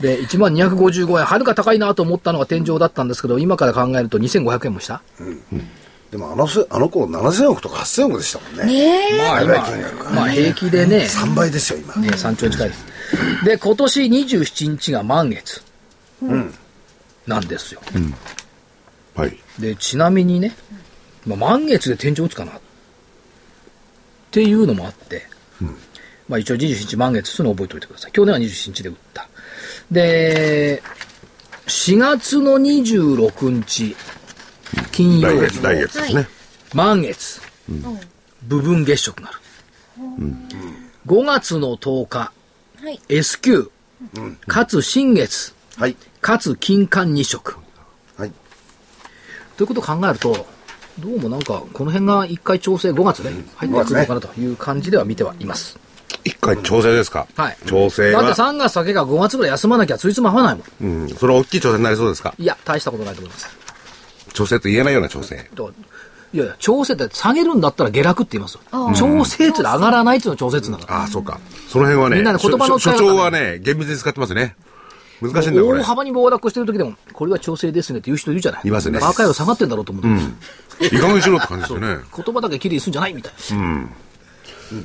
[0.00, 5.00] で、1万255円、はるか高いなと思ったのが天井だったんですけど、今から考えると2500円もした。
[6.10, 8.64] でもあのせ、あの頃7000億とか8000億でしたもんね。
[8.64, 9.18] ねえ。
[9.18, 11.96] まあやばい金額まあ平気でね、3倍ですよ、今。
[11.96, 12.84] ね3兆円近いです。
[13.44, 15.62] で、今年27日が満月。
[17.26, 17.80] なんですよ。
[19.14, 19.36] はい。
[19.58, 20.52] で、ちなみにね、
[21.26, 22.60] まあ、満月で天井打つかなっ
[24.30, 25.26] ていうのもあって、
[26.28, 28.12] まあ一応27日満月っていうのを覚えておいてください。
[28.12, 29.28] 去年は27日で打った。
[29.90, 30.82] で、
[31.66, 33.96] 4月の26日、
[34.92, 36.28] 金曜日来月、来月ですね。
[36.74, 37.40] 満月、
[38.42, 39.36] 部分月食なる。
[41.06, 42.18] 5月の10日、
[42.82, 43.70] はい S q
[44.46, 45.96] かつ新月、はい。
[46.20, 47.56] かつ金環日食。
[48.16, 48.32] はい。
[49.56, 50.46] ということを考えると、
[50.98, 55.78] どうもなんか、この辺が一回調整5月で入ってくるのかなという感じでは見てはいます。
[56.24, 57.26] 一回調整ですか？
[57.36, 57.56] はい。
[57.66, 58.34] 調整だっては。
[58.34, 61.02] 3月だけが5月ぐらい休まなきゃついつま合わないもん。
[61.02, 61.08] うん。
[61.10, 62.34] それは大きい調整になりそうですか？
[62.38, 63.48] いや、大したことないと思います。
[64.36, 65.36] 調整と言えないような調整。
[66.34, 68.60] いやいや、調整って下げるんだったら下落って言いますよ。
[68.94, 71.00] 調整って上がらないっていうのは調整って言うんだから。
[71.00, 71.40] ああ、そうか。
[71.68, 74.54] その辺はね、みんなね言葉の所使い方所長はね、厳密に使ってますね。
[75.22, 75.84] 難しいんだよ、これ大。
[75.84, 78.60] 幅に暴落してる時でも、これは調整ですねって言う人いるじゃない。
[78.64, 80.14] いますねバカ野郎下がってんだろうと思うん
[80.78, 81.86] ですいい加減にしろって感じですよね。
[82.14, 83.88] 言葉だけきれいにするんじゃないみたいな。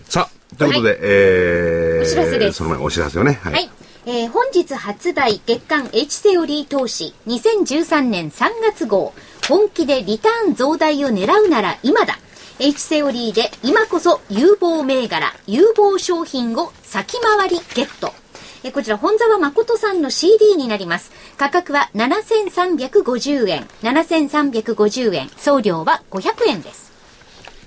[0.08, 3.40] さあ、ということで、えー、お知らせですその前お知らせをね。
[3.44, 3.70] ははい。
[4.06, 9.14] えー本日発売月間 H セオリー投資2013年3月号
[9.52, 12.18] 本気でリターン増大を狙うなら今だ。
[12.60, 18.14] H セオリーで今こそ有望銘柄有望商品を先回りゲット。
[18.64, 21.12] えーこちら本沢誠さんの CD になります。
[21.38, 23.68] 価格は7350円。
[23.82, 25.30] 7350円。
[25.36, 26.94] 送料は500円です。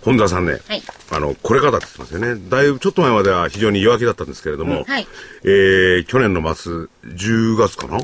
[0.02, 0.82] 本田さんね、はい。
[1.12, 2.48] あの、これからだって言ってますよね。
[2.48, 5.06] だいぶ、ちょっと前までは非常に弱気だったんですけれども、はい。
[5.44, 6.72] えー、去年の末、
[7.04, 7.98] 10月かな、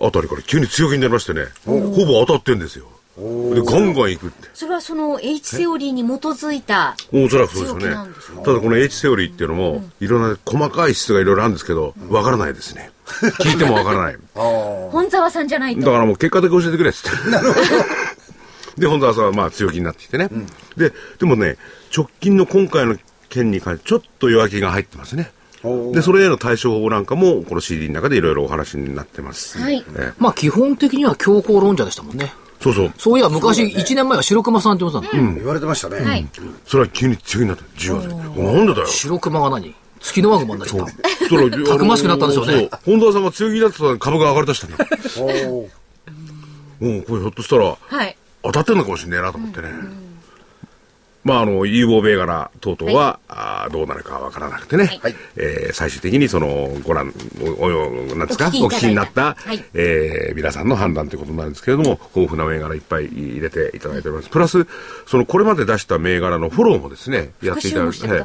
[0.00, 2.86] あたりから急に強気になりましてね、ほぼ当たってんですよ。
[3.16, 4.48] で、ガンガン行くって。
[4.54, 8.42] それはその H セオリーに基づいたおそらくそうですよね強気なんですか？
[8.42, 12.90] ただこの H セオリーっていうのも、いろんな細かい質がいろいろあるんですけど、わからないですね。
[13.40, 14.16] 聞いてもわからない。
[14.36, 17.30] 本沢さんじゃないとだからもう結果だけ教えてくれっつって。
[17.30, 17.66] なるほど。
[18.78, 20.28] で、本田さんはまあ強気になってきてね。
[20.76, 21.56] で、でもね、
[21.96, 22.96] 直近の今回の
[23.28, 25.32] 件に関してちょっと弱気が入ってますね。
[25.92, 29.58] で、それへの対処法なんかも、この CD の中でいろいろお話になってます。
[29.58, 32.32] はいええまあ基本的には強硬論者でしたもんね。
[32.60, 32.92] そうそう。
[32.98, 35.34] そういや昔、1年前は白熊さんって言ってたの。
[35.34, 36.00] 言われてましたね。
[36.00, 36.28] はい
[36.66, 37.64] それは急に強気になった。
[37.76, 38.44] 10月に。
[38.44, 38.86] なんでだよ。
[38.86, 39.74] 白熊が何？
[40.00, 40.94] 月のワグマになっちゃった。
[41.28, 44.76] そらたくましくなったんでしょうね本田さんが強気だったら株が上がりだしたんだ。
[45.20, 45.68] おー
[46.80, 48.16] もうこれひょっとしたらはい。
[48.44, 49.68] 当たってるのかもしれないなと思ってね。
[51.28, 55.14] まあ、あの、有望銘柄等々は、あーどうなるかわからなくてね、はい。
[55.36, 57.12] えー最終的にその、ご覧、
[57.42, 59.62] お、おなんですか、おお聞きになった、はい。
[59.74, 64.30] えー皆さんの判断ということなんですけれども、豊富な銘柄いっぱい入れていただいております。
[64.30, 64.66] プラス、
[65.06, 68.24] その、これまで出した銘柄のフォローもですね、やっていただいて、ね。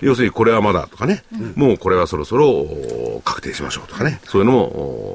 [0.00, 1.24] 要するにこれはまだとかね、
[1.56, 4.62] もうこれはそろそろお確定しましょうとかね、そういうのも、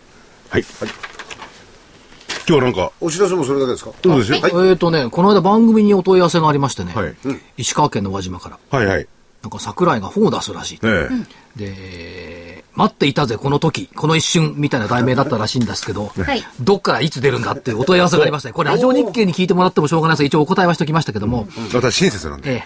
[0.48, 0.64] はい。
[2.46, 3.90] 今日はなんか、お知らせもそれだけですか？
[4.02, 4.40] どうですよ。
[4.40, 7.14] はいえーとね、この間番組にお問い合わせがありましてね、はい
[7.56, 9.06] 石川県の輪島から、はいはい。
[9.44, 10.80] なんか桜井が本を出すらしい。
[10.82, 11.06] え
[11.58, 11.58] え。
[11.58, 16.42] で、待っていたぜ、この時、この一瞬、みたいな題名だったらしいんですけど、はい。
[16.60, 18.54] どっからいつ出るんだっていうお問い合わせがありましたね。
[18.54, 22.54] これ、ラジオ日経に聞いてもらってもしょうがないです一応お答えはしておきましたけども、私親切なんで。
[22.54, 22.64] え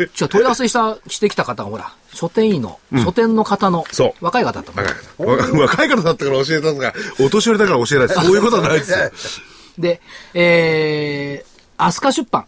[0.00, 0.08] え。
[0.14, 4.24] じゃあ問い合わせした、してきた方が、ほら、書店員の、書店の方の、そう。
[4.24, 4.88] 若い方だったの
[5.18, 5.58] 若い方。
[5.58, 8.24] わ若い方だったから教えたんですが、お年寄りだから教えないです。
[8.24, 8.98] そういうことはないですよ。
[9.76, 10.00] で、
[10.32, 12.46] えー、飛鳥出版。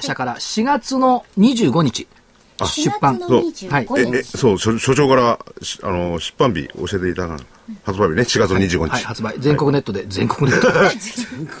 [0.00, 2.08] 社から4月の25日、
[2.66, 3.18] 出版。
[3.18, 7.44] 4月の25日え、え、そう、所所長から、しあの、出版日教えていただく
[7.84, 8.90] 発売日ね、4月の25日。
[8.90, 9.34] はい、発売。
[9.38, 10.68] 全国ネットで、全国ネット。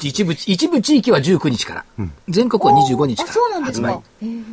[0.06, 1.84] 一部、一部地域は19日から。
[2.28, 3.34] 全国は25日あ、から。
[3.34, 4.02] そうなんですか発。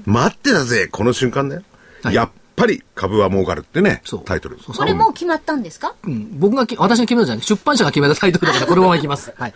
[0.05, 1.63] 待ってたぜ、この瞬間だよ。
[2.03, 2.29] はいやっ
[2.59, 4.57] ぱり株は儲かるってねそう、タイトル。
[4.59, 5.93] そうこれもう決まったんですか？
[6.05, 9.31] うん僕がき、私が決めたじゃなくて、出版社が決めたタイトルだから、 このままいきます。
[9.37, 9.53] はい。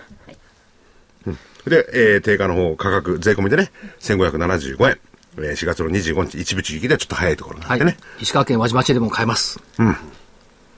[1.65, 3.71] で、えー定価の方、価格、税込みでね、
[4.01, 4.99] 1575円。
[5.37, 7.97] えー4月の25日、一部地域ではちょっと早いところなんはいでね。。
[8.19, 9.59] 石川県輪島市でも買えます。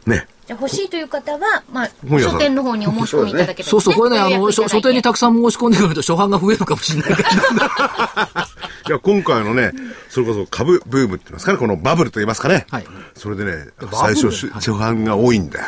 [0.05, 0.27] ね。
[0.45, 1.89] じゃあ欲しいという方は、まあ、
[2.19, 7.29] 書店の方にお申し込みいただけたら、そうそう、これね、あの、書書店にたたくさん申し込んでくると初版が増えるのかもしれないけど。
[7.29, 9.71] いや、今回のね、
[10.09, 12.67] それこそ株ブームって言いますかね、このバブルと言いますかね。
[12.69, 12.85] はい
[13.15, 15.65] それでね、最初、し初版が多いんだよ。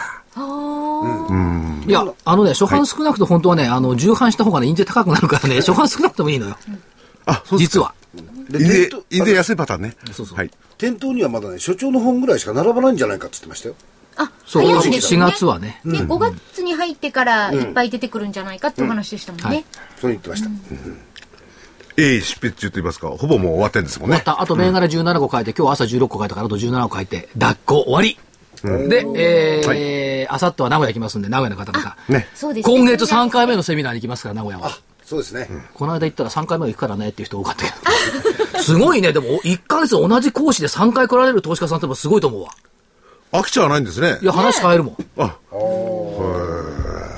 [1.87, 6.57] いや、あのね、初版少なくと本当はね、あの、重版した方がね、印税高くなるからね、初版少なくてもいいのよ。
[7.25, 7.93] あ、そうです実は。
[8.49, 9.95] で印税店頭、印税安いパターンね。
[10.11, 10.51] そうそうはい。
[10.77, 13.75] 店頭にはまだね所長の本ぐらいしか並ばないんじゃないかって言ってましたよ
[14.17, 15.31] あ、そう、早いんです4よね。
[15.31, 15.81] 月はね。
[15.83, 19.47] ね、5月に入ってからいっぱい出てくるんじゃないかってお話でしたもんね。
[19.47, 19.65] はい
[19.99, 20.49] そう言ってました、
[21.97, 24.17] ええ執筆中と言いますか、ほぼもう終わってるんですもんね。
[24.17, 28.17] また、あと銘柄17個書いて、今日朝16個書いたから、あと17個書いて、脱行終わり。
[28.89, 31.95] で、えー、あさっては名古屋行きますんで、名古屋の方々。
[32.09, 32.27] ね。
[32.35, 34.71] そうですね今月3回目のセミナーに行きますから、名古屋は。
[35.05, 38.59] そうですね、この間行ったら3回目は行くからねっていう人多かったけど。
[38.61, 39.13] すごいね。
[39.13, 42.49] でも、1ヶ月同じ講師で3回来られる投資家さんってもすごいと思うわ。
[43.31, 44.25] 飽きちゃわないんですねい。
[44.25, 44.97] や、話変えるもん。
[45.17, 45.35] あ、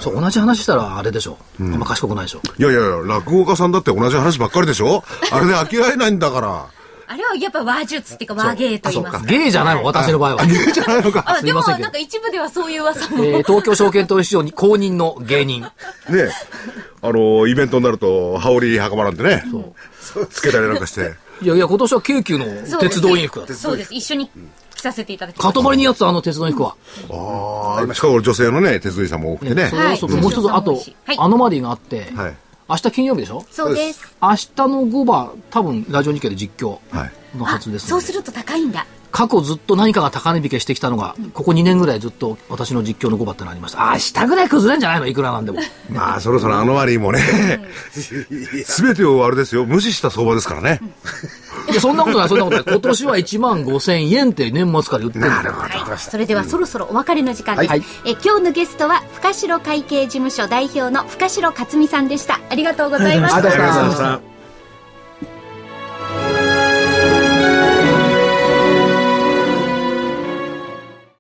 [0.01, 1.38] そう、同じ話したらあれでしょ。
[1.59, 2.41] あんま賢くないでしょ。
[2.57, 6.65] いやいやいや、落語家さんだって同じ話ばっかりでしょあれで飽きられないんだから。
[7.10, 8.89] あれはやっぱ話術っていうか和芸と。
[8.89, 9.26] 言いますか。
[9.26, 10.43] ゲイじゃないもん、私の場合は。
[10.43, 11.24] いいじゃないのか。
[11.26, 13.24] あ、でもなんか一部ではそういう噂も。
[13.24, 15.62] えー東京証券取引所に公認の芸人。
[15.62, 15.70] ね
[17.01, 19.43] あの、イベントになると、羽織袴なんてね、
[20.30, 21.14] つけたりなんかして。
[21.41, 22.45] いやいや、今年は京急の
[22.80, 23.53] 鉄道員服だった。
[23.53, 23.93] そうです。
[23.93, 24.30] 一緒に
[24.76, 25.62] 着させていただきました。
[25.64, 26.76] 塊にやつあの鉄道員服は。
[27.10, 29.68] ああ、しかも女性のね、手伝いさんも多くてね。
[29.70, 30.80] それそうもう一つ、あと、は
[31.14, 32.36] いアノマリーがあって、はい。
[32.70, 33.45] 明日金曜日でしょ？
[33.49, 34.15] そうです。
[34.22, 37.38] 明日の5番、多分、ラジオ日経で実況はい。
[37.38, 38.86] のはずです、そうすると高いんだ。
[39.18, 43.91] 過去ずっと何かが高値引けしてきたのが、ここ2年ぐらいずっと私の実況の5番ってのありました。
[43.93, 45.07] 明日ぐらい崩れんじゃないの？
[45.07, 45.59] いくらなんでも。
[45.89, 47.20] まあ、そろそろあの割りもね、
[47.91, 50.80] すべてをあれですよ、無視した相場ですからね。
[51.72, 52.65] いや、そんなことない、そんなことない。
[52.68, 55.51] 今年は1万5千円って年末から言ってるんだよ。
[55.55, 55.97] はい。
[55.97, 57.70] それではそろそろお別れの時間です。
[57.70, 62.39] はいえ今日のゲストは、深城会計事務所代表の深城克美さんでした。
[62.51, 64.36] ありがとうございましたありがとうございました